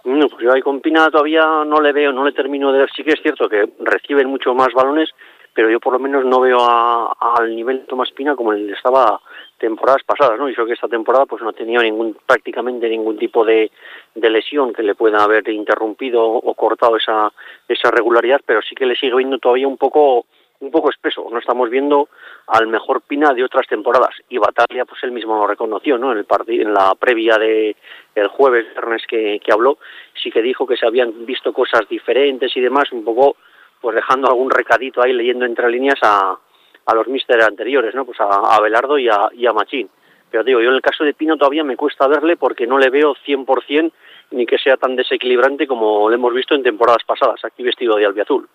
No, 0.05 0.29
pues 0.29 0.45
yo 0.45 0.53
ahí 0.53 0.61
con 0.61 0.81
Pina 0.81 1.11
todavía 1.11 1.43
no 1.67 1.81
le 1.81 1.93
veo, 1.93 2.13
no 2.13 2.25
le 2.25 2.31
termino 2.31 2.71
de 2.71 2.79
ver. 2.79 2.91
Sí 2.95 3.03
que 3.03 3.15
es 3.15 3.23
cierto 3.23 3.49
que 3.49 3.71
reciben 3.81 4.29
mucho 4.29 4.55
más 4.55 4.69
balones, 4.73 5.11
pero 5.55 5.71
yo 5.71 5.79
por 5.79 5.93
lo 5.93 6.01
menos 6.01 6.25
no 6.25 6.41
veo 6.41 6.59
al 6.61 7.55
nivel 7.55 7.81
de 7.81 7.87
Tomás 7.87 8.11
Pina 8.11 8.35
como 8.35 8.53
el 8.53 8.69
estaba 8.71 9.21
temporadas 9.57 10.03
pasadas, 10.05 10.39
¿no? 10.39 10.49
Y 10.49 10.55
creo 10.55 10.67
que 10.67 10.73
esta 10.73 10.89
temporada 10.89 11.27
pues 11.27 11.43
no 11.43 11.51
ha 11.51 11.53
tenido 11.53 11.81
ningún, 11.81 12.17
prácticamente 12.27 12.89
ningún 12.89 13.17
tipo 13.17 13.45
de, 13.45 13.71
de 14.15 14.31
lesión 14.31 14.73
que 14.73 14.83
le 14.83 14.97
pueda 14.97 15.23
haber 15.23 15.49
interrumpido 15.49 16.25
o 16.25 16.55
cortado 16.55 16.97
esa, 16.97 17.33
esa 17.69 17.91
regularidad, 17.93 18.41
pero 18.45 18.61
sí 18.63 18.75
que 18.75 18.85
le 18.85 18.97
sigue 18.97 19.17
viendo 19.17 19.39
todavía 19.39 19.69
un 19.69 19.79
poco 19.79 20.27
un 20.61 20.71
poco 20.71 20.89
espeso. 20.89 21.27
No 21.31 21.39
estamos 21.39 21.69
viendo 21.69 22.09
al 22.47 22.67
mejor 22.69 23.03
Pina 23.03 23.35
de 23.35 23.45
otras 23.45 23.67
temporadas 23.67 24.15
y 24.31 24.39
Bataglia 24.39 24.87
pues 24.87 25.03
él 25.05 25.13
mismo 25.13 25.37
lo 25.37 25.47
reconoció, 25.47 25.99
¿no? 25.99 26.11
En 26.13 26.19
el 26.19 26.25
partido, 26.25 26.63
en 26.63 26.73
la 26.73 26.95
previa 26.95 27.37
de 27.37 27.77
el 28.15 28.29
jueves, 28.29 28.67
viernes 28.73 29.03
que 29.07 29.41
habló, 29.53 29.79
sí 30.15 30.31
que 30.31 30.41
dijo 30.41 30.67
que 30.67 30.77
se 30.77 30.87
habían 30.87 31.27
visto 31.27 31.53
cosas 31.53 31.87
diferentes 31.89 32.57
y 32.57 32.61
demás, 32.61 32.91
un 32.93 33.05
poco 33.05 33.37
pues 33.85 33.97
dejando 33.97 34.29
algún 34.29 34.51
recadito 34.51 35.03
ahí 35.03 35.13
leyendo 35.13 35.45
entre 35.45 35.69
líneas 35.69 35.99
a, 36.01 36.39
a 36.87 36.95
los 36.95 37.07
míster 37.07 37.43
anteriores, 37.43 37.95
¿no? 37.95 38.07
Pues 38.07 38.17
a, 38.19 38.59
Belardo 38.63 38.97
y 38.97 39.11
a, 39.11 39.29
y 39.35 39.45
a 39.47 39.53
Machín. 39.53 39.91
Pero 40.31 40.43
digo, 40.43 40.63
yo 40.63 40.71
en 40.71 40.77
el 40.77 40.81
caso 40.81 41.05
de 41.05 41.13
Pino 41.13 41.37
todavía 41.37 41.65
me 41.65 41.77
cuesta 41.77 42.09
verle 42.09 42.39
porque 42.39 42.67
no 42.67 42.79
le 42.79 42.89
veo 42.89 43.15
100% 43.15 43.93
ni 44.31 44.47
que 44.47 44.57
sea 44.57 44.79
tan 44.79 44.97
desequilibrante 44.97 45.67
como 45.67 46.09
lo 46.09 46.15
hemos 46.15 46.33
visto 46.33 46.55
en 46.55 46.63
temporadas 46.63 47.05
pasadas, 47.07 47.45
aquí 47.45 47.63
vestido 47.63 47.97
de 47.97 48.07
albiazul. 48.07 48.49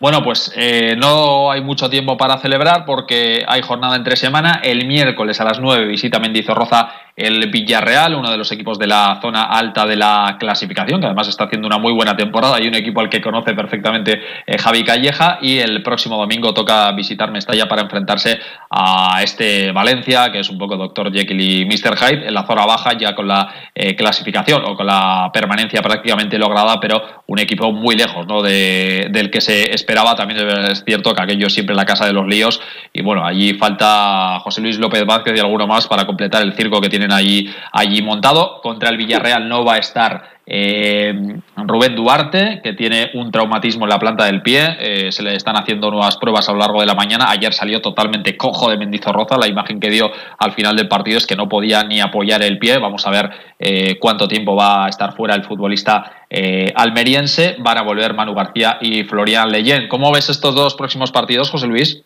Bueno, 0.00 0.22
pues 0.22 0.50
eh, 0.56 0.96
no 0.96 1.50
hay 1.50 1.60
mucho 1.60 1.90
tiempo 1.90 2.16
para 2.16 2.38
celebrar 2.38 2.86
porque 2.86 3.44
hay 3.46 3.60
jornada 3.60 3.96
entre 3.96 4.16
semana. 4.16 4.62
El 4.64 4.86
miércoles 4.86 5.38
a 5.42 5.44
las 5.44 5.60
9 5.60 5.86
visita 5.86 6.18
Mendizorroza 6.18 6.88
el 7.20 7.50
Villarreal, 7.50 8.14
uno 8.14 8.30
de 8.30 8.38
los 8.38 8.50
equipos 8.50 8.78
de 8.78 8.86
la 8.86 9.18
zona 9.20 9.44
alta 9.44 9.84
de 9.84 9.96
la 9.96 10.36
clasificación, 10.38 11.00
que 11.00 11.06
además 11.06 11.28
está 11.28 11.44
haciendo 11.44 11.66
una 11.66 11.78
muy 11.78 11.92
buena 11.92 12.16
temporada 12.16 12.58
y 12.60 12.66
un 12.66 12.74
equipo 12.74 13.00
al 13.00 13.10
que 13.10 13.20
conoce 13.20 13.52
perfectamente 13.52 14.22
eh, 14.46 14.56
Javi 14.56 14.84
Calleja. 14.84 15.38
Y 15.42 15.58
el 15.58 15.82
próximo 15.82 16.16
domingo 16.16 16.54
toca 16.54 16.90
visitar 16.92 17.30
Mestalla 17.30 17.68
para 17.68 17.82
enfrentarse 17.82 18.40
a 18.70 19.20
este 19.22 19.70
Valencia, 19.72 20.32
que 20.32 20.40
es 20.40 20.48
un 20.48 20.56
poco 20.56 20.76
Dr. 20.76 21.12
Jekyll 21.12 21.40
y 21.40 21.66
Mr. 21.66 21.96
Hyde, 21.96 22.26
en 22.26 22.34
la 22.34 22.46
zona 22.46 22.64
baja, 22.64 22.96
ya 22.96 23.14
con 23.14 23.28
la 23.28 23.52
eh, 23.74 23.94
clasificación 23.94 24.62
o 24.64 24.74
con 24.74 24.86
la 24.86 25.30
permanencia 25.32 25.82
prácticamente 25.82 26.38
lograda, 26.38 26.80
pero 26.80 27.22
un 27.26 27.38
equipo 27.38 27.70
muy 27.70 27.96
lejos 27.96 28.26
¿no? 28.26 28.40
de, 28.40 29.08
del 29.10 29.30
que 29.30 29.40
se 29.40 29.74
esperaba. 29.90 30.14
También 30.14 30.48
es 30.70 30.84
cierto 30.84 31.14
que 31.14 31.22
aquello 31.22 31.48
es 31.48 31.52
siempre 31.52 31.74
la 31.74 31.84
casa 31.84 32.06
de 32.06 32.12
los 32.12 32.26
líos. 32.26 32.60
Y 32.92 33.02
bueno, 33.02 33.24
allí 33.24 33.54
falta 33.54 34.38
José 34.40 34.60
Luis 34.60 34.78
López 34.78 35.04
Vázquez 35.04 35.36
y 35.36 35.40
alguno 35.40 35.66
más 35.66 35.86
para 35.88 36.06
completar 36.06 36.42
el 36.42 36.54
circo 36.54 36.80
que 36.80 36.88
tienen 36.88 37.12
allí, 37.12 37.52
allí 37.72 38.00
montado. 38.02 38.60
Contra 38.62 38.88
el 38.88 38.96
Villarreal 38.96 39.48
no 39.48 39.64
va 39.64 39.74
a 39.74 39.78
estar 39.78 40.39
eh, 40.52 41.14
Rubén 41.56 41.94
Duarte, 41.94 42.60
que 42.60 42.72
tiene 42.72 43.12
un 43.14 43.30
traumatismo 43.30 43.84
en 43.84 43.90
la 43.90 44.00
planta 44.00 44.24
del 44.24 44.42
pie, 44.42 44.66
eh, 44.80 45.12
se 45.12 45.22
le 45.22 45.36
están 45.36 45.56
haciendo 45.56 45.92
nuevas 45.92 46.16
pruebas 46.16 46.48
a 46.48 46.52
lo 46.52 46.58
largo 46.58 46.80
de 46.80 46.86
la 46.86 46.96
mañana. 46.96 47.30
Ayer 47.30 47.52
salió 47.52 47.80
totalmente 47.80 48.36
cojo 48.36 48.68
de 48.68 48.76
Mendizorroza. 48.76 49.38
La 49.38 49.46
imagen 49.46 49.78
que 49.78 49.88
dio 49.90 50.10
al 50.38 50.50
final 50.50 50.74
del 50.74 50.88
partido 50.88 51.18
es 51.18 51.26
que 51.28 51.36
no 51.36 51.48
podía 51.48 51.84
ni 51.84 52.00
apoyar 52.00 52.42
el 52.42 52.58
pie. 52.58 52.78
Vamos 52.78 53.06
a 53.06 53.10
ver 53.10 53.30
eh, 53.60 53.96
cuánto 54.00 54.26
tiempo 54.26 54.56
va 54.56 54.86
a 54.86 54.88
estar 54.88 55.14
fuera 55.14 55.36
el 55.36 55.44
futbolista 55.44 56.26
almeriense. 56.74 57.54
Van 57.60 57.78
a 57.78 57.82
volver 57.82 58.14
Manu 58.14 58.34
García 58.34 58.78
y 58.80 59.04
Florian 59.04 59.52
Leyen. 59.52 59.86
¿Cómo 59.86 60.10
ves 60.12 60.30
estos 60.30 60.56
dos 60.56 60.74
próximos 60.74 61.12
partidos, 61.12 61.48
José 61.48 61.68
Luis? 61.68 62.02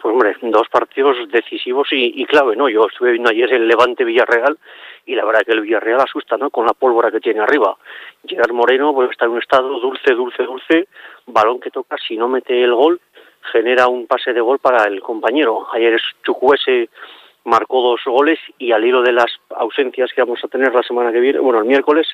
Pues 0.00 0.12
hombre, 0.12 0.36
dos 0.40 0.68
partidos 0.70 1.16
decisivos 1.30 1.88
y, 1.92 2.22
y 2.22 2.24
clave, 2.24 2.56
¿no? 2.56 2.70
Yo 2.70 2.86
estuve 2.90 3.12
viendo 3.12 3.28
ayer 3.28 3.52
el 3.52 3.68
Levante 3.68 4.04
Villarreal 4.04 4.56
y 5.08 5.14
la 5.14 5.24
verdad 5.24 5.40
que 5.44 5.52
el 5.52 5.62
Villarreal 5.62 6.02
asusta, 6.02 6.36
¿no? 6.36 6.50
Con 6.50 6.66
la 6.66 6.74
pólvora 6.74 7.10
que 7.10 7.18
tiene 7.18 7.40
arriba. 7.40 7.74
Gerard 8.26 8.52
Moreno 8.52 8.92
pues 8.92 9.10
está 9.10 9.24
en 9.24 9.30
un 9.32 9.38
estado 9.38 9.80
dulce, 9.80 10.14
dulce, 10.14 10.42
dulce, 10.42 10.88
balón 11.26 11.60
que 11.60 11.70
toca, 11.70 11.96
si 11.96 12.18
no 12.18 12.28
mete 12.28 12.62
el 12.62 12.74
gol, 12.74 13.00
genera 13.50 13.88
un 13.88 14.06
pase 14.06 14.34
de 14.34 14.42
gol 14.42 14.58
para 14.58 14.84
el 14.84 15.00
compañero. 15.00 15.66
Ayer 15.72 15.98
Chucuese 16.22 16.90
marcó 17.44 17.80
dos 17.80 18.02
goles 18.04 18.38
y 18.58 18.72
al 18.72 18.84
hilo 18.84 19.00
de 19.00 19.12
las 19.12 19.32
ausencias 19.56 20.12
que 20.12 20.20
vamos 20.20 20.44
a 20.44 20.48
tener 20.48 20.74
la 20.74 20.82
semana 20.82 21.10
que 21.10 21.20
viene, 21.20 21.38
bueno, 21.38 21.60
el 21.60 21.64
miércoles, 21.64 22.06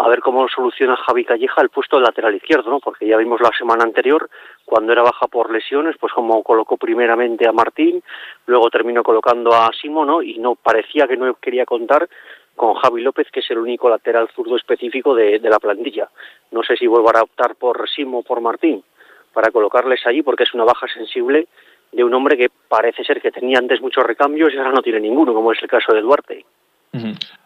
a 0.00 0.08
ver 0.08 0.20
cómo 0.20 0.48
soluciona 0.48 0.96
Javi 0.96 1.24
Calleja 1.24 1.60
el 1.60 1.70
puesto 1.70 1.96
de 1.96 2.04
lateral 2.04 2.32
izquierdo, 2.32 2.70
¿no? 2.70 2.78
Porque 2.78 3.04
ya 3.04 3.16
vimos 3.16 3.40
la 3.40 3.50
semana 3.58 3.82
anterior, 3.82 4.30
cuando 4.64 4.92
era 4.92 5.02
baja 5.02 5.26
por 5.26 5.50
lesiones, 5.50 5.96
pues 5.98 6.12
como 6.12 6.44
colocó 6.44 6.76
primeramente 6.76 7.48
a 7.48 7.52
Martín, 7.52 8.00
luego 8.46 8.70
terminó 8.70 9.02
colocando 9.02 9.52
a 9.52 9.70
Simo, 9.72 10.04
¿no? 10.04 10.22
Y 10.22 10.38
no 10.38 10.54
parecía 10.54 11.08
que 11.08 11.16
no 11.16 11.34
quería 11.34 11.66
contar 11.66 12.08
con 12.54 12.74
Javi 12.74 13.02
López, 13.02 13.26
que 13.32 13.40
es 13.40 13.50
el 13.50 13.58
único 13.58 13.88
lateral 13.88 14.28
zurdo 14.36 14.54
específico 14.54 15.16
de, 15.16 15.40
la 15.40 15.58
plantilla. 15.58 16.08
No 16.52 16.62
sé 16.62 16.76
si 16.76 16.86
vuelva 16.86 17.18
a 17.18 17.22
optar 17.24 17.56
por 17.56 17.88
Simo 17.88 18.20
o 18.20 18.22
por 18.22 18.40
Martín 18.40 18.84
para 19.32 19.50
colocarles 19.50 20.06
allí, 20.06 20.22
porque 20.22 20.44
es 20.44 20.54
una 20.54 20.64
baja 20.64 20.86
sensible 20.86 21.48
de 21.90 22.04
un 22.04 22.14
hombre 22.14 22.36
que 22.36 22.50
parece 22.68 23.02
ser 23.02 23.20
que 23.20 23.32
tenía 23.32 23.58
antes 23.58 23.80
muchos 23.80 24.04
recambios 24.04 24.54
y 24.54 24.58
ahora 24.58 24.70
no 24.70 24.82
tiene 24.82 25.00
ninguno, 25.00 25.34
como 25.34 25.50
es 25.50 25.60
el 25.60 25.68
caso 25.68 25.92
de 25.92 26.02
Duarte. 26.02 26.44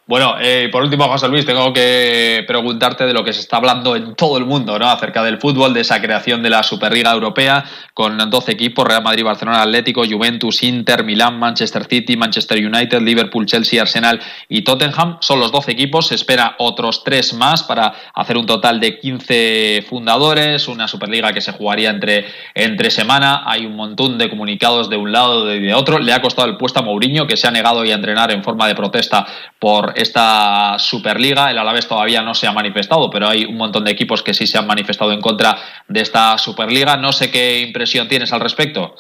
Bueno, 0.05 0.35
eh, 0.41 0.69
por 0.73 0.83
último, 0.83 1.07
José 1.07 1.29
Luis, 1.29 1.47
tengo 1.47 1.73
que 1.73 2.45
preguntarte 2.49 3.07
de 3.07 3.13
lo 3.13 3.23
que 3.23 3.33
se 3.33 3.39
está 3.39 3.59
hablando 3.59 3.95
en 3.95 4.17
todo 4.17 4.37
el 4.37 4.45
mundo, 4.45 4.77
¿no? 4.77 4.91
Acerca 4.91 5.23
del 5.23 5.39
fútbol, 5.39 5.73
de 5.73 5.83
esa 5.83 6.03
creación 6.03 6.43
de 6.43 6.51
la 6.51 6.65
Superliga 6.65 7.13
Europea 7.13 7.65
con 7.95 8.19
12 8.19 8.51
equipos, 8.51 8.85
Real 8.85 9.05
Madrid, 9.05 9.23
Barcelona, 9.23 9.63
Atlético, 9.63 10.03
Juventus, 10.05 10.65
Inter, 10.65 11.05
Milán, 11.05 11.39
Manchester 11.39 11.85
City, 11.85 12.17
Manchester 12.17 12.59
United, 12.59 13.01
Liverpool, 13.01 13.47
Chelsea, 13.47 13.81
Arsenal 13.81 14.21
y 14.49 14.63
Tottenham. 14.63 15.19
Son 15.21 15.39
los 15.39 15.53
12 15.53 15.71
equipos, 15.71 16.09
se 16.09 16.17
espera 16.17 16.57
otros 16.59 17.05
tres 17.05 17.33
más 17.33 17.63
para 17.63 17.95
hacer 18.13 18.37
un 18.37 18.47
total 18.47 18.81
de 18.81 18.99
15 18.99 19.85
fundadores, 19.89 20.67
una 20.67 20.89
Superliga 20.89 21.33
que 21.33 21.41
se 21.41 21.53
jugaría 21.53 21.91
entre, 21.91 22.27
entre 22.57 22.91
semana. 22.91 23.45
Hay 23.47 23.67
un 23.67 23.77
montón 23.77 24.19
de 24.19 24.29
comunicados 24.29 24.91
de 24.91 24.97
un 24.97 25.13
lado 25.13 25.55
y 25.55 25.61
de 25.61 25.75
otro. 25.75 26.01
Le 26.01 26.13
ha 26.13 26.21
costado 26.21 26.49
el 26.49 26.57
puesto 26.57 26.81
a 26.81 26.83
Mourinho, 26.83 27.29
que 27.29 27.37
se 27.37 27.47
ha 27.47 27.53
negado 27.53 27.83
a 27.83 27.87
entrenar 27.87 28.33
en 28.33 28.43
forma 28.43 28.67
de 28.67 28.75
protesta 28.75 29.25
por 29.61 29.92
esta 29.97 30.79
Superliga. 30.79 31.51
El 31.51 31.59
Alavés 31.59 31.89
todavía 31.89 32.23
no 32.23 32.35
se 32.35 32.47
ha 32.47 32.53
manifestado, 32.53 33.11
pero 33.11 33.29
hay 33.29 33.45
un 33.45 33.57
montón 33.57 33.85
de 33.85 33.93
equipos 33.93 34.23
que 34.23 34.35
sí 34.35 34.47
se 34.47 34.59
han 34.59 34.67
manifestado 34.67 35.13
en 35.13 35.21
contra 35.21 35.57
de 35.89 36.01
esta 36.01 36.37
Superliga. 36.39 36.97
No 36.97 37.13
sé 37.13 37.31
qué 37.31 37.61
impresión 37.61 38.09
tienes 38.09 38.33
al 38.33 38.41
respecto. 38.41 38.95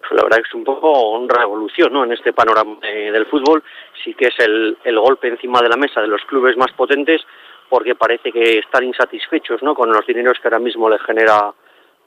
Pues 0.00 0.12
la 0.12 0.22
verdad 0.22 0.40
es 0.46 0.54
un 0.54 0.64
poco 0.64 1.18
una 1.18 1.34
revolución 1.34 1.92
¿no? 1.92 2.04
en 2.04 2.12
este 2.12 2.32
panorama 2.32 2.78
eh, 2.82 3.10
del 3.12 3.26
fútbol. 3.26 3.62
Sí 4.02 4.14
que 4.14 4.28
es 4.28 4.38
el, 4.38 4.78
el 4.84 4.98
golpe 4.98 5.28
encima 5.28 5.60
de 5.60 5.68
la 5.68 5.76
mesa 5.76 6.00
de 6.00 6.08
los 6.08 6.22
clubes 6.22 6.56
más 6.56 6.72
potentes 6.72 7.20
porque 7.68 7.94
parece 7.94 8.32
que 8.32 8.58
están 8.58 8.84
insatisfechos 8.84 9.62
¿no? 9.62 9.74
con 9.74 9.92
los 9.92 10.06
dineros 10.06 10.38
que 10.40 10.48
ahora 10.48 10.58
mismo 10.58 10.88
les 10.88 11.02
genera 11.02 11.52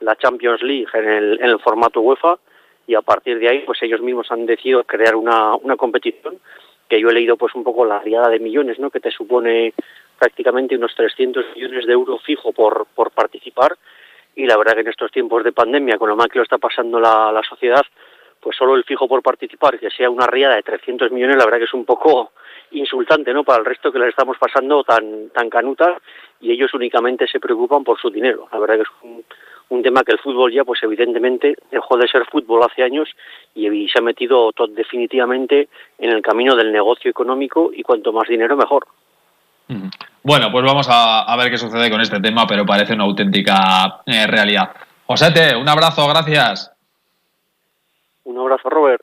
la 0.00 0.16
Champions 0.16 0.62
League 0.62 0.88
en 0.94 1.08
el, 1.08 1.40
en 1.40 1.50
el 1.50 1.60
formato 1.60 2.00
UEFA 2.00 2.38
y 2.86 2.94
a 2.94 3.02
partir 3.02 3.38
de 3.38 3.48
ahí 3.48 3.58
pues 3.60 3.82
ellos 3.82 4.00
mismos 4.00 4.30
han 4.30 4.46
decidido 4.46 4.84
crear 4.84 5.16
una, 5.16 5.54
una 5.56 5.76
competición 5.76 6.38
que 6.88 7.00
yo 7.00 7.08
he 7.08 7.14
leído 7.14 7.36
pues 7.36 7.54
un 7.54 7.64
poco 7.64 7.84
la 7.84 8.00
riada 8.00 8.28
de 8.28 8.38
millones, 8.38 8.78
¿no? 8.78 8.90
que 8.90 9.00
te 9.00 9.10
supone 9.10 9.72
prácticamente 10.18 10.76
unos 10.76 10.94
300 10.94 11.56
millones 11.56 11.86
de 11.86 11.92
euros 11.92 12.22
fijo 12.22 12.52
por, 12.52 12.86
por 12.94 13.10
participar 13.12 13.76
y 14.34 14.46
la 14.46 14.56
verdad 14.56 14.74
que 14.74 14.80
en 14.80 14.88
estos 14.88 15.10
tiempos 15.10 15.44
de 15.44 15.52
pandemia, 15.52 15.98
con 15.98 16.08
lo 16.08 16.16
mal 16.16 16.28
que 16.28 16.38
lo 16.38 16.44
está 16.44 16.58
pasando 16.58 17.00
la, 17.00 17.32
la 17.32 17.42
sociedad, 17.42 17.82
pues 18.40 18.56
solo 18.56 18.74
el 18.74 18.84
fijo 18.84 19.06
por 19.06 19.22
participar, 19.22 19.78
que 19.78 19.90
sea 19.90 20.10
una 20.10 20.26
riada 20.26 20.56
de 20.56 20.62
300 20.62 21.12
millones, 21.12 21.36
la 21.36 21.44
verdad 21.44 21.58
que 21.58 21.64
es 21.64 21.74
un 21.74 21.84
poco 21.84 22.32
insultante, 22.72 23.32
¿no? 23.32 23.44
Para 23.44 23.60
el 23.60 23.64
resto 23.64 23.92
que 23.92 23.98
les 23.98 24.08
estamos 24.08 24.36
pasando 24.38 24.82
tan 24.82 25.30
tan 25.30 25.48
canutas 25.48 26.02
y 26.40 26.50
ellos 26.50 26.74
únicamente 26.74 27.26
se 27.26 27.38
preocupan 27.38 27.84
por 27.84 28.00
su 28.00 28.10
dinero. 28.10 28.48
La 28.52 28.58
verdad 28.58 28.76
que 28.76 28.82
es 28.82 28.88
un, 29.02 29.24
un 29.72 29.82
tema 29.82 30.02
que 30.02 30.12
el 30.12 30.18
fútbol 30.18 30.52
ya, 30.52 30.64
pues 30.64 30.82
evidentemente, 30.82 31.56
dejó 31.70 31.96
de 31.96 32.06
ser 32.06 32.26
fútbol 32.30 32.62
hace 32.62 32.82
años 32.82 33.08
y 33.54 33.88
se 33.88 33.98
ha 33.98 34.02
metido 34.02 34.52
todo, 34.52 34.66
definitivamente 34.68 35.68
en 35.98 36.10
el 36.10 36.20
camino 36.20 36.54
del 36.54 36.70
negocio 36.70 37.10
económico 37.10 37.70
y 37.72 37.82
cuanto 37.82 38.12
más 38.12 38.28
dinero 38.28 38.54
mejor. 38.54 38.86
Bueno, 40.22 40.52
pues 40.52 40.64
vamos 40.64 40.86
a, 40.90 41.34
ver 41.38 41.50
qué 41.50 41.56
sucede 41.56 41.90
con 41.90 42.02
este 42.02 42.20
tema, 42.20 42.46
pero 42.46 42.66
parece 42.66 42.92
una 42.92 43.04
auténtica 43.04 44.02
eh, 44.04 44.26
realidad. 44.26 44.76
Josete, 45.06 45.56
un 45.56 45.68
abrazo, 45.68 46.06
gracias. 46.06 46.70
Un 48.24 48.38
abrazo, 48.38 48.68
Robert. 48.68 49.02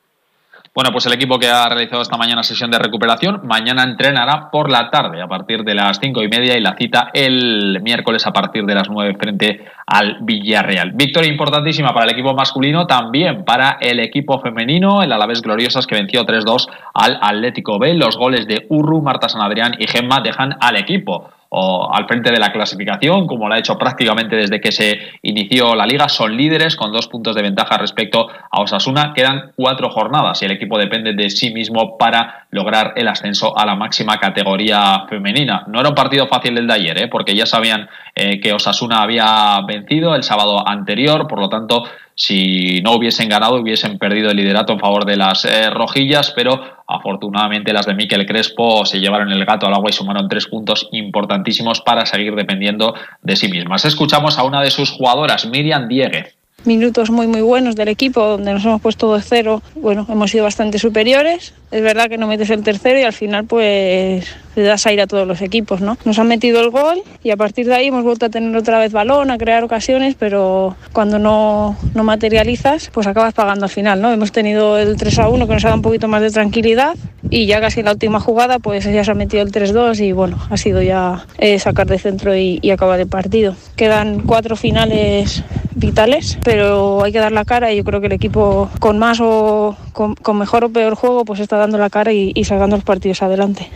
Bueno, 0.72 0.92
pues 0.92 1.04
el 1.06 1.12
equipo 1.12 1.36
que 1.40 1.48
ha 1.48 1.68
realizado 1.68 2.00
esta 2.00 2.16
mañana 2.16 2.44
sesión 2.44 2.70
de 2.70 2.78
recuperación, 2.78 3.40
mañana 3.42 3.82
entrenará 3.82 4.50
por 4.52 4.70
la 4.70 4.88
tarde 4.88 5.20
a 5.20 5.26
partir 5.26 5.64
de 5.64 5.74
las 5.74 5.98
cinco 5.98 6.22
y 6.22 6.28
media 6.28 6.56
y 6.56 6.60
la 6.60 6.76
cita 6.76 7.10
el 7.12 7.80
miércoles 7.82 8.24
a 8.24 8.32
partir 8.32 8.64
de 8.64 8.76
las 8.76 8.88
nueve 8.88 9.16
frente 9.18 9.64
al 9.84 10.18
Villarreal. 10.20 10.92
Victoria 10.94 11.28
importantísima 11.28 11.92
para 11.92 12.04
el 12.04 12.12
equipo 12.12 12.34
masculino, 12.34 12.86
también 12.86 13.44
para 13.44 13.78
el 13.80 13.98
equipo 13.98 14.38
femenino, 14.38 15.02
el 15.02 15.10
Alavés 15.10 15.42
Gloriosas 15.42 15.88
que 15.88 15.96
venció 15.96 16.24
3-2 16.24 16.68
al 16.94 17.18
Atlético 17.20 17.80
B. 17.80 17.94
Los 17.94 18.16
goles 18.16 18.46
de 18.46 18.66
Urru, 18.68 19.02
Marta 19.02 19.28
San 19.28 19.42
Adrián 19.42 19.74
y 19.76 19.88
Gemma 19.88 20.20
dejan 20.20 20.56
al 20.60 20.76
equipo 20.76 21.30
o 21.50 21.92
al 21.92 22.06
frente 22.06 22.30
de 22.30 22.38
la 22.38 22.52
clasificación, 22.52 23.26
como 23.26 23.48
lo 23.48 23.54
ha 23.54 23.58
hecho 23.58 23.76
prácticamente 23.76 24.36
desde 24.36 24.60
que 24.60 24.72
se 24.72 24.98
inició 25.22 25.74
la 25.74 25.84
liga. 25.84 26.08
Son 26.08 26.36
líderes 26.36 26.76
con 26.76 26.92
dos 26.92 27.08
puntos 27.08 27.34
de 27.34 27.42
ventaja 27.42 27.76
respecto 27.76 28.28
a 28.28 28.60
Osasuna. 28.60 29.12
Quedan 29.14 29.52
cuatro 29.56 29.90
jornadas 29.90 30.40
y 30.42 30.44
el 30.44 30.52
equipo 30.52 30.78
depende 30.78 31.12
de 31.12 31.28
sí 31.28 31.52
mismo 31.52 31.98
para 31.98 32.46
lograr 32.50 32.94
el 32.96 33.08
ascenso 33.08 33.56
a 33.56 33.64
la 33.64 33.76
máxima 33.76 34.18
categoría 34.18 35.04
femenina. 35.08 35.64
No 35.68 35.80
era 35.80 35.88
un 35.88 35.94
partido 35.94 36.26
fácil 36.26 36.58
el 36.58 36.66
de 36.66 36.74
ayer, 36.74 36.98
¿eh? 37.02 37.08
porque 37.08 37.34
ya 37.34 37.46
sabían 37.46 37.88
eh, 38.14 38.40
que 38.40 38.52
Osasuna 38.52 39.02
había 39.02 39.60
vencido 39.66 40.14
el 40.14 40.22
sábado 40.22 40.66
anterior, 40.66 41.28
por 41.28 41.38
lo 41.38 41.48
tanto 41.48 41.84
si 42.14 42.82
no 42.82 42.92
hubiesen 42.92 43.28
ganado 43.28 43.54
hubiesen 43.60 43.98
perdido 43.98 44.30
el 44.30 44.36
liderato 44.36 44.74
en 44.74 44.80
favor 44.80 45.06
de 45.06 45.16
las 45.16 45.44
eh, 45.44 45.70
rojillas, 45.70 46.32
pero 46.36 46.60
afortunadamente 46.86 47.72
las 47.72 47.86
de 47.86 47.94
Miquel 47.94 48.26
Crespo 48.26 48.84
se 48.84 48.98
llevaron 48.98 49.30
el 49.30 49.44
gato 49.44 49.66
al 49.66 49.74
agua 49.74 49.90
y 49.90 49.94
sumaron 49.94 50.28
tres 50.28 50.46
puntos 50.46 50.88
importantísimos 50.92 51.80
para 51.80 52.04
seguir 52.04 52.34
dependiendo 52.34 52.94
de 53.22 53.36
sí 53.36 53.48
mismas. 53.48 53.84
Escuchamos 53.84 54.38
a 54.38 54.42
una 54.42 54.60
de 54.60 54.70
sus 54.70 54.90
jugadoras, 54.90 55.46
Miriam 55.46 55.88
Dieguez 55.88 56.39
minutos 56.64 57.10
muy 57.10 57.26
muy 57.26 57.42
buenos 57.42 57.76
del 57.76 57.88
equipo 57.88 58.20
donde 58.20 58.52
nos 58.52 58.64
hemos 58.64 58.80
puesto 58.80 59.14
de 59.14 59.22
cero, 59.22 59.62
bueno, 59.74 60.06
hemos 60.08 60.30
sido 60.30 60.44
bastante 60.44 60.78
superiores. 60.78 61.54
Es 61.70 61.82
verdad 61.82 62.08
que 62.08 62.18
no 62.18 62.26
metes 62.26 62.50
el 62.50 62.62
tercero 62.62 62.98
y 62.98 63.02
al 63.02 63.12
final 63.12 63.44
pues 63.44 64.26
le 64.56 64.62
das 64.62 64.86
aire 64.86 65.02
a 65.02 65.06
todos 65.06 65.26
los 65.26 65.40
equipos, 65.40 65.80
¿no? 65.80 65.96
Nos 66.04 66.18
han 66.18 66.26
metido 66.26 66.60
el 66.60 66.70
gol 66.70 67.02
y 67.22 67.30
a 67.30 67.36
partir 67.36 67.66
de 67.66 67.74
ahí 67.74 67.86
hemos 67.86 68.02
vuelto 68.02 68.26
a 68.26 68.28
tener 68.28 68.54
otra 68.56 68.78
vez 68.78 68.92
balón, 68.92 69.30
a 69.30 69.38
crear 69.38 69.62
ocasiones, 69.62 70.16
pero 70.18 70.76
cuando 70.92 71.18
no, 71.18 71.76
no 71.94 72.04
materializas, 72.04 72.90
pues 72.92 73.06
acabas 73.06 73.34
pagando 73.34 73.66
al 73.66 73.70
final, 73.70 74.00
¿no? 74.02 74.12
Hemos 74.12 74.32
tenido 74.32 74.78
el 74.78 74.96
3 74.96 75.18
a 75.20 75.28
1 75.28 75.46
que 75.46 75.54
nos 75.54 75.64
ha 75.64 75.68
dado 75.68 75.78
un 75.78 75.82
poquito 75.82 76.08
más 76.08 76.22
de 76.22 76.30
tranquilidad 76.30 76.94
y 77.30 77.46
ya 77.46 77.60
casi 77.60 77.80
en 77.80 77.86
la 77.86 77.92
última 77.92 78.20
jugada 78.20 78.58
pues 78.58 78.84
ya 78.84 79.04
se 79.04 79.10
ha 79.10 79.14
metido 79.14 79.42
el 79.42 79.52
3-2 79.52 80.00
y 80.00 80.12
bueno, 80.12 80.38
ha 80.50 80.56
sido 80.56 80.82
ya 80.82 81.26
eh, 81.38 81.58
sacar 81.58 81.86
de 81.86 81.98
centro 81.98 82.36
y, 82.36 82.58
y 82.60 82.70
acabar 82.70 83.00
el 83.00 83.08
partido. 83.08 83.54
Quedan 83.76 84.20
cuatro 84.20 84.56
finales 84.56 85.42
vitales, 85.74 86.38
pero 86.44 87.02
hay 87.04 87.12
que 87.12 87.18
dar 87.18 87.32
la 87.32 87.44
cara 87.44 87.72
y 87.72 87.78
yo 87.78 87.84
creo 87.84 88.00
que 88.00 88.08
el 88.08 88.12
equipo 88.12 88.68
con 88.80 88.98
más 88.98 89.20
o 89.20 89.76
con, 89.92 90.16
mejor 90.36 90.64
o 90.64 90.70
peor 90.70 90.94
juego 90.94 91.24
pues 91.24 91.40
está 91.40 91.56
dando 91.56 91.78
la 91.78 91.90
cara 91.90 92.12
y 92.12 92.44
sacando 92.44 92.76
los 92.76 92.84
partidos 92.84 93.22
adelante. 93.22 93.68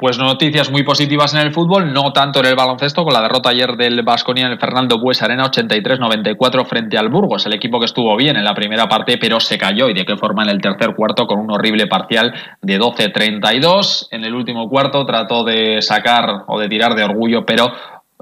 Pues 0.00 0.16
noticias 0.16 0.70
muy 0.70 0.84
positivas 0.84 1.34
en 1.34 1.40
el 1.40 1.52
fútbol, 1.52 1.92
no 1.92 2.12
tanto 2.12 2.38
en 2.38 2.46
el 2.46 2.54
baloncesto, 2.54 3.02
con 3.02 3.12
la 3.12 3.20
derrota 3.20 3.50
ayer 3.50 3.76
del 3.76 4.04
Vasconia 4.04 4.46
en 4.46 4.52
el 4.52 4.60
Fernando 4.60 5.00
Bues 5.00 5.22
Arena 5.22 5.50
83-94 5.50 6.64
frente 6.66 6.96
al 6.96 7.08
Burgos, 7.08 7.46
el 7.46 7.54
equipo 7.54 7.80
que 7.80 7.86
estuvo 7.86 8.16
bien 8.16 8.36
en 8.36 8.44
la 8.44 8.54
primera 8.54 8.88
parte, 8.88 9.18
pero 9.18 9.40
se 9.40 9.58
cayó 9.58 9.88
y 9.88 9.94
de 9.94 10.04
qué 10.04 10.16
forma 10.16 10.44
en 10.44 10.50
el 10.50 10.60
tercer 10.60 10.94
cuarto 10.94 11.26
con 11.26 11.40
un 11.40 11.50
horrible 11.50 11.88
parcial 11.88 12.32
de 12.62 12.78
12-32. 12.78 14.06
En 14.12 14.24
el 14.24 14.36
último 14.36 14.68
cuarto 14.68 15.04
trató 15.04 15.42
de 15.42 15.82
sacar 15.82 16.44
o 16.46 16.60
de 16.60 16.68
tirar 16.68 16.94
de 16.94 17.02
orgullo, 17.02 17.44
pero 17.44 17.72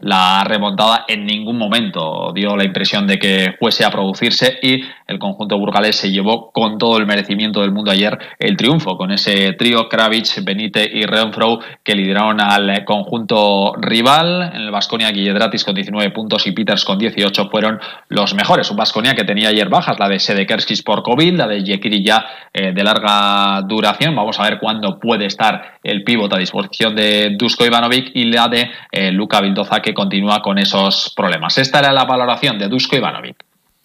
la 0.02 0.44
remontada 0.44 1.04
en 1.08 1.24
ningún 1.24 1.56
momento 1.56 2.32
dio 2.34 2.54
la 2.56 2.64
impresión 2.64 3.06
de 3.06 3.18
que 3.18 3.54
fuese 3.58 3.84
a 3.84 3.90
producirse 3.90 4.58
y 4.62 4.82
el 5.06 5.18
conjunto 5.18 5.58
burgalés 5.58 5.96
se 5.96 6.10
llevó 6.10 6.50
con 6.50 6.76
todo 6.78 6.98
el 6.98 7.06
merecimiento 7.06 7.60
del 7.62 7.72
mundo 7.72 7.90
ayer 7.90 8.18
el 8.38 8.56
triunfo 8.56 8.98
con 8.98 9.10
ese 9.10 9.54
trío 9.54 9.88
Kravitz, 9.88 10.44
Benite 10.44 10.84
y 10.92 11.04
Renfro 11.04 11.60
que 11.82 11.94
lideraron 11.94 12.40
al 12.40 12.84
conjunto 12.84 13.74
rival. 13.78 14.50
En 14.54 14.62
el 14.62 14.70
Vasconia, 14.70 15.10
Guilledratis 15.10 15.64
con 15.64 15.74
19 15.74 16.10
puntos 16.10 16.46
y 16.46 16.52
Peters 16.52 16.84
con 16.84 16.98
18 16.98 17.48
fueron 17.48 17.80
los 18.08 18.34
mejores. 18.34 18.70
Un 18.70 18.76
Vasconia 18.76 19.14
que 19.14 19.24
tenía 19.24 19.48
ayer 19.48 19.68
bajas, 19.68 19.98
la 19.98 20.08
de 20.08 20.18
Sedekerskis 20.18 20.82
por 20.82 21.02
COVID, 21.02 21.34
la 21.36 21.46
de 21.46 21.62
Yekiri 21.62 22.04
ya 22.04 22.26
eh, 22.52 22.72
de 22.72 22.84
larga 22.84 23.62
duración. 23.62 24.14
Vamos 24.14 24.38
a 24.38 24.42
ver 24.42 24.58
cuándo 24.58 24.98
puede 24.98 25.26
estar 25.26 25.78
el 25.82 26.04
pívot 26.04 26.32
a 26.32 26.38
disposición 26.38 26.94
de 26.94 27.36
Dusko 27.38 27.64
Ivanovic 27.64 28.10
y 28.14 28.24
la 28.24 28.48
de 28.48 28.70
eh, 28.90 29.12
Luka 29.12 29.40
Vildoza 29.40 29.80
que 29.86 29.94
continúa 29.94 30.42
con 30.42 30.58
esos 30.58 31.12
problemas. 31.14 31.56
Esta 31.58 31.78
era 31.78 31.92
la 31.92 32.04
valoración 32.04 32.58
de 32.58 32.66
Dusko 32.66 32.96
Ivanovic. 32.96 33.36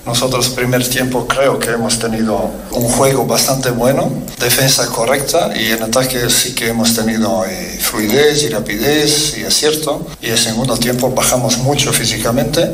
Nosotros 0.04 0.50
primer 0.50 0.84
tiempo 0.90 1.28
creo 1.28 1.60
que 1.60 1.70
hemos 1.70 2.00
tenido 2.00 2.50
un 2.72 2.90
juego 2.90 3.28
bastante 3.28 3.70
bueno, 3.70 4.12
defensa 4.40 4.88
correcta 4.88 5.52
y 5.56 5.68
en 5.68 5.84
ataque 5.84 6.28
sí 6.32 6.56
que 6.56 6.70
hemos 6.70 6.96
tenido 6.96 7.46
eh, 7.46 7.78
fluidez 7.80 8.42
y 8.42 8.50
rapidez 8.50 9.38
y 9.38 9.44
acierto. 9.44 10.08
Y 10.20 10.32
el 10.32 10.40
segundo 10.40 10.76
tiempo 10.76 11.12
bajamos 11.12 11.60
mucho 11.60 11.94
físicamente, 11.94 12.68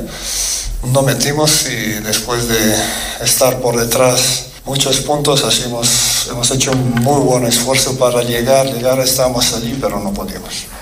no 0.94 1.02
metimos 1.02 1.68
y 1.68 2.00
después 2.00 2.48
de 2.48 2.76
estar 3.26 3.60
por 3.60 3.76
detrás 3.76 4.52
muchos 4.64 5.02
puntos 5.02 5.44
hemos, 5.66 6.30
hemos 6.32 6.50
hecho 6.52 6.72
un 6.72 6.92
muy 7.04 7.20
buen 7.20 7.44
esfuerzo 7.46 8.00
para 8.00 8.24
llegar, 8.24 8.68
llegar 8.68 9.00
estamos 9.02 9.54
allí 9.54 9.78
pero 9.82 10.00
no 10.00 10.14
podíamos. 10.14 10.77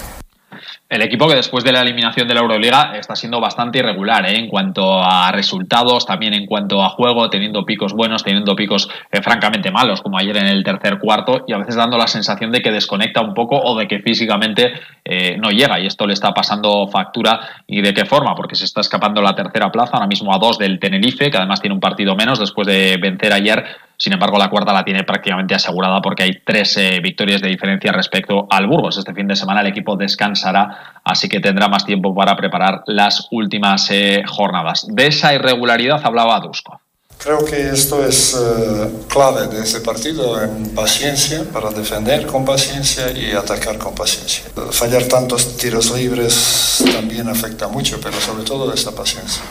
El 0.96 1.02
equipo 1.02 1.28
que 1.28 1.36
después 1.36 1.62
de 1.66 1.74
la 1.74 1.82
eliminación 1.82 2.26
de 2.26 2.34
la 2.34 2.40
Euroliga 2.40 2.94
está 2.98 3.18
siendo 3.18 3.42
bastante 3.42 3.80
irregular 3.80 4.26
¿eh? 4.30 4.38
en 4.38 4.48
cuanto 4.48 5.04
a 5.04 5.30
resultados, 5.34 6.06
también 6.06 6.34
en 6.34 6.46
cuanto 6.46 6.82
a 6.82 6.88
juego, 6.88 7.30
teniendo 7.30 7.66
picos 7.66 7.92
buenos, 7.92 8.24
teniendo 8.24 8.56
picos 8.56 8.88
eh, 9.12 9.22
francamente 9.22 9.72
malos, 9.72 10.02
como 10.02 10.18
ayer 10.18 10.38
en 10.38 10.46
el 10.46 10.64
tercer 10.64 10.98
cuarto, 10.98 11.44
y 11.50 11.52
a 11.52 11.58
veces 11.58 11.76
dando 11.76 11.98
la 11.98 12.08
sensación 12.08 12.50
de 12.50 12.62
que 12.62 12.72
desconecta 12.72 13.20
un 13.20 13.34
poco 13.34 13.58
o 13.58 13.78
de 13.78 13.90
que 13.90 14.00
físicamente 14.00 14.72
eh, 15.04 15.36
no 15.38 15.50
llega. 15.50 15.82
Y 15.82 15.86
esto 15.86 16.08
le 16.08 16.14
está 16.14 16.34
pasando 16.34 16.88
factura. 16.88 17.42
¿Y 17.68 17.82
de 17.82 17.94
qué 17.94 18.06
forma? 18.06 18.34
Porque 18.34 18.56
se 18.56 18.64
está 18.64 18.80
escapando 18.80 19.22
la 19.22 19.36
tercera 19.36 19.70
plaza, 19.70 19.96
ahora 19.96 20.08
mismo 20.08 20.34
a 20.34 20.38
dos 20.38 20.58
del 20.58 20.80
Tenerife, 20.80 21.30
que 21.30 21.38
además 21.38 21.60
tiene 21.60 21.74
un 21.74 21.82
partido 21.82 22.16
menos 22.16 22.40
después 22.40 22.68
de 22.68 22.96
vencer 23.02 23.34
ayer 23.34 23.66
sin 23.98 24.14
embargo, 24.14 24.38
la 24.38 24.50
cuarta 24.50 24.74
la 24.74 24.84
tiene 24.84 25.04
prácticamente 25.04 25.56
asegurada 25.56 26.02
porque 26.02 26.24
hay 26.24 26.42
tres 26.46 26.76
eh, 26.78 27.00
victorias 27.02 27.42
de 27.42 27.50
diferencia 27.50 27.92
respecto 27.92 28.48
al 28.50 28.68
Burgos. 28.68 28.98
Este 28.98 29.14
fin 29.14 29.28
de 29.28 29.36
semana 29.36 29.62
el 29.62 29.68
equipo 29.68 29.96
descansará, 29.96 31.02
así 31.04 31.30
que 31.30 31.40
tendrá 31.40 31.68
más 31.68 31.86
tiempo 31.86 32.14
para 32.14 32.36
preparar 32.36 32.84
las 32.88 33.28
últimas 33.32 33.90
eh, 33.92 34.24
jornadas. 34.28 34.86
De 34.90 35.08
esa 35.08 35.34
irregularidad 35.34 36.02
hablaba 36.04 36.40
Dusko. 36.40 36.82
Creo 37.18 37.44
que 37.46 37.70
esto 37.70 38.06
es 38.06 38.36
uh, 38.36 39.08
clave 39.08 39.48
de 39.48 39.64
este 39.64 39.80
partido, 39.80 40.44
en 40.44 40.76
paciencia, 40.76 41.44
para 41.52 41.72
defender 41.72 42.28
con 42.28 42.46
paciencia 42.46 43.10
y 43.12 43.32
atacar 43.32 43.78
con 43.78 43.96
paciencia. 43.96 44.44
Fallar 44.72 45.04
tantos 45.04 45.58
tiros 45.58 45.92
libres 45.98 46.84
también 46.94 47.28
afecta 47.30 47.68
mucho, 47.68 48.00
pero 48.04 48.20
sobre 48.20 48.44
todo 48.44 48.72
esta 48.74 48.92
paciencia. 48.92 49.42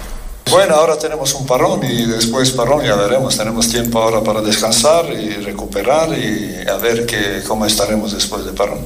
Bueno, 0.50 0.74
ahora 0.74 0.98
tenemos 0.98 1.34
un 1.34 1.46
parón 1.46 1.80
y 1.84 2.04
después 2.06 2.50
parón 2.52 2.84
ya 2.84 2.94
veremos. 2.94 3.36
Tenemos 3.36 3.68
tiempo 3.68 4.00
ahora 4.00 4.22
para 4.22 4.40
descansar 4.40 5.10
y 5.12 5.30
recuperar 5.36 6.10
y 6.16 6.68
a 6.68 6.76
ver 6.76 7.06
que, 7.06 7.42
cómo 7.46 7.66
estaremos 7.66 8.12
después 8.12 8.44
de 8.44 8.52
parón. 8.52 8.80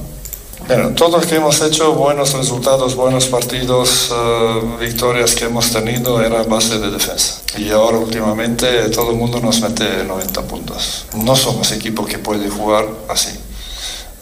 Bueno, 0.67 0.89
todos 0.89 1.25
que 1.25 1.35
hemos 1.35 1.59
hecho 1.61 1.93
buenos 1.93 2.33
resultados, 2.33 2.95
buenos 2.95 3.25
partidos, 3.25 4.11
uh, 4.11 4.77
victorias 4.77 5.33
que 5.33 5.45
hemos 5.45 5.71
tenido 5.71 6.21
era 6.21 6.43
base 6.43 6.77
de 6.77 6.91
defensa. 6.91 7.41
Y 7.57 7.71
ahora 7.71 7.97
últimamente 7.97 8.89
todo 8.89 9.11
el 9.11 9.17
mundo 9.17 9.39
nos 9.39 9.61
mete 9.61 10.03
90 10.03 10.41
puntos. 10.43 11.05
No 11.15 11.35
somos 11.35 11.71
equipo 11.71 12.05
que 12.05 12.19
puede 12.19 12.49
jugar 12.49 12.85
así. 13.07 13.31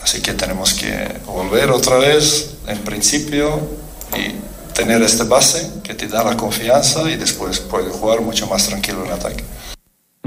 Así 0.02 0.22
que 0.22 0.34
tenemos 0.34 0.74
que 0.74 1.20
volver 1.26 1.70
otra 1.70 1.98
vez 1.98 2.52
en 2.66 2.78
principio 2.80 3.60
y 4.16 4.32
tener 4.78 5.02
esta 5.02 5.24
base 5.24 5.72
que 5.84 5.96
te 5.96 6.08
da 6.08 6.24
la 6.24 6.38
confianza 6.38 7.10
y 7.10 7.16
después 7.16 7.60
puedes 7.60 7.92
jugar 7.94 8.22
mucho 8.22 8.46
más 8.46 8.68
tranquilo 8.68 9.04
en 9.06 9.12
ataque. 9.12 9.44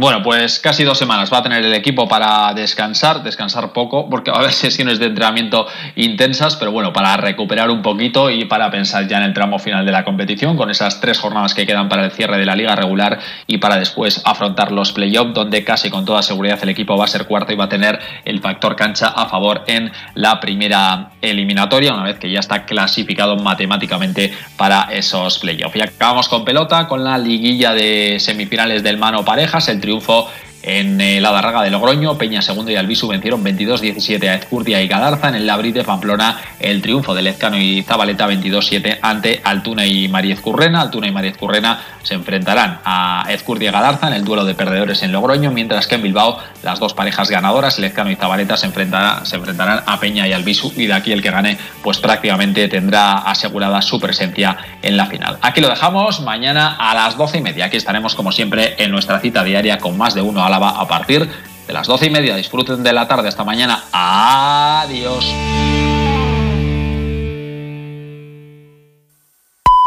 Bueno, 0.00 0.22
pues 0.22 0.60
casi 0.60 0.82
dos 0.82 0.96
semanas 0.96 1.30
va 1.30 1.38
a 1.38 1.42
tener 1.42 1.62
el 1.62 1.74
equipo 1.74 2.08
para 2.08 2.54
descansar, 2.54 3.22
descansar 3.22 3.74
poco, 3.74 4.08
porque 4.08 4.30
va 4.30 4.38
a 4.38 4.40
haber 4.40 4.52
sesiones 4.54 4.98
de 4.98 5.04
entrenamiento 5.04 5.66
intensas, 5.94 6.56
pero 6.56 6.72
bueno, 6.72 6.90
para 6.90 7.18
recuperar 7.18 7.68
un 7.68 7.82
poquito 7.82 8.30
y 8.30 8.46
para 8.46 8.70
pensar 8.70 9.06
ya 9.06 9.18
en 9.18 9.24
el 9.24 9.34
tramo 9.34 9.58
final 9.58 9.84
de 9.84 9.92
la 9.92 10.02
competición, 10.02 10.56
con 10.56 10.70
esas 10.70 11.02
tres 11.02 11.18
jornadas 11.18 11.52
que 11.52 11.66
quedan 11.66 11.90
para 11.90 12.06
el 12.06 12.12
cierre 12.12 12.38
de 12.38 12.46
la 12.46 12.56
liga 12.56 12.74
regular 12.74 13.18
y 13.46 13.58
para 13.58 13.76
después 13.76 14.22
afrontar 14.24 14.72
los 14.72 14.90
playoffs, 14.92 15.34
donde 15.34 15.64
casi 15.64 15.90
con 15.90 16.06
toda 16.06 16.22
seguridad 16.22 16.58
el 16.62 16.70
equipo 16.70 16.96
va 16.96 17.04
a 17.04 17.08
ser 17.08 17.26
cuarto 17.26 17.52
y 17.52 17.56
va 17.56 17.66
a 17.66 17.68
tener 17.68 17.98
el 18.24 18.40
factor 18.40 18.76
cancha 18.76 19.08
a 19.08 19.26
favor 19.26 19.64
en 19.66 19.92
la 20.14 20.40
primera 20.40 21.10
eliminatoria, 21.20 21.92
una 21.92 22.04
vez 22.04 22.18
que 22.18 22.30
ya 22.30 22.40
está 22.40 22.64
clasificado 22.64 23.36
matemáticamente 23.36 24.32
para 24.56 24.84
esos 24.84 25.40
playoffs. 25.40 25.76
Y 25.76 25.82
acabamos 25.82 26.30
con 26.30 26.42
pelota, 26.42 26.88
con 26.88 27.04
la 27.04 27.18
liguilla 27.18 27.74
de 27.74 28.16
semifinales 28.18 28.82
del 28.82 28.96
mano 28.96 29.26
parejas, 29.26 29.68
el 29.68 29.89
triunfo 29.90 30.28
en 30.62 31.00
eh, 31.00 31.20
la 31.20 31.32
Darraga 31.32 31.62
de 31.62 31.70
Logroño, 31.70 32.18
Peña 32.18 32.42
segundo 32.42 32.70
y 32.70 32.76
Albisu 32.76 33.08
vencieron 33.08 33.42
22-17 33.44 34.28
a 34.28 34.34
Ezcurdia 34.34 34.82
y 34.82 34.88
Gadarza. 34.88 35.28
En 35.28 35.36
el 35.36 35.46
Labrit 35.46 35.74
de 35.74 35.84
Pamplona, 35.84 36.40
el 36.58 36.82
triunfo 36.82 37.14
de 37.14 37.22
Lezcano 37.22 37.58
y 37.58 37.82
Zabaleta 37.82 38.28
22-7 38.28 38.98
ante 39.00 39.40
Altuna 39.42 39.86
y 39.86 40.08
Mariez 40.08 40.40
Currena. 40.40 40.82
Altuna 40.82 41.08
y 41.08 41.12
Mariez 41.12 41.36
Currena 41.36 41.80
se 42.02 42.14
enfrentarán 42.14 42.80
a 42.84 43.26
Ezcurdia 43.30 43.70
y 43.70 43.72
Gadarza 43.72 44.08
en 44.08 44.14
el 44.14 44.24
duelo 44.24 44.44
de 44.44 44.54
perdedores 44.54 45.02
en 45.02 45.12
Logroño, 45.12 45.50
mientras 45.50 45.86
que 45.86 45.94
en 45.94 46.02
Bilbao 46.02 46.38
las 46.62 46.78
dos 46.78 46.94
parejas 46.94 47.30
ganadoras, 47.30 47.78
Lezcano 47.78 48.10
y 48.10 48.16
Zabaleta, 48.16 48.56
se, 48.56 48.66
enfrentarán, 48.66 49.26
se 49.26 49.36
enfrentarán 49.36 49.82
a 49.86 49.98
Peña 49.98 50.28
y 50.28 50.32
Albisu 50.32 50.72
y 50.76 50.86
de 50.86 50.94
aquí 50.94 51.12
el 51.12 51.22
que 51.22 51.30
gane 51.30 51.58
pues 51.82 51.98
prácticamente 51.98 52.68
tendrá 52.68 53.18
asegurada 53.18 53.80
su 53.82 53.98
presencia 53.98 54.56
en 54.82 54.96
la 54.96 55.06
final. 55.06 55.38
Aquí 55.42 55.60
lo 55.60 55.68
dejamos, 55.68 56.20
mañana 56.20 56.76
a 56.78 56.94
las 56.94 57.16
12 57.16 57.38
y 57.38 57.40
media. 57.42 57.66
Aquí 57.66 57.76
estaremos 57.76 58.14
como 58.14 58.32
siempre 58.32 58.74
en 58.78 58.90
nuestra 58.90 59.20
cita 59.20 59.44
diaria 59.44 59.78
con 59.78 59.96
más 59.96 60.14
de 60.14 60.22
uno 60.22 60.44
Álava 60.50 60.80
a 60.80 60.88
partir 60.88 61.28
de 61.68 61.72
las 61.72 61.86
12 61.86 62.06
y 62.06 62.10
media. 62.10 62.34
Disfruten 62.34 62.82
de 62.82 62.92
la 62.92 63.06
tarde 63.06 63.28
hasta 63.28 63.44
mañana. 63.44 63.84
Adiós. 63.92 65.32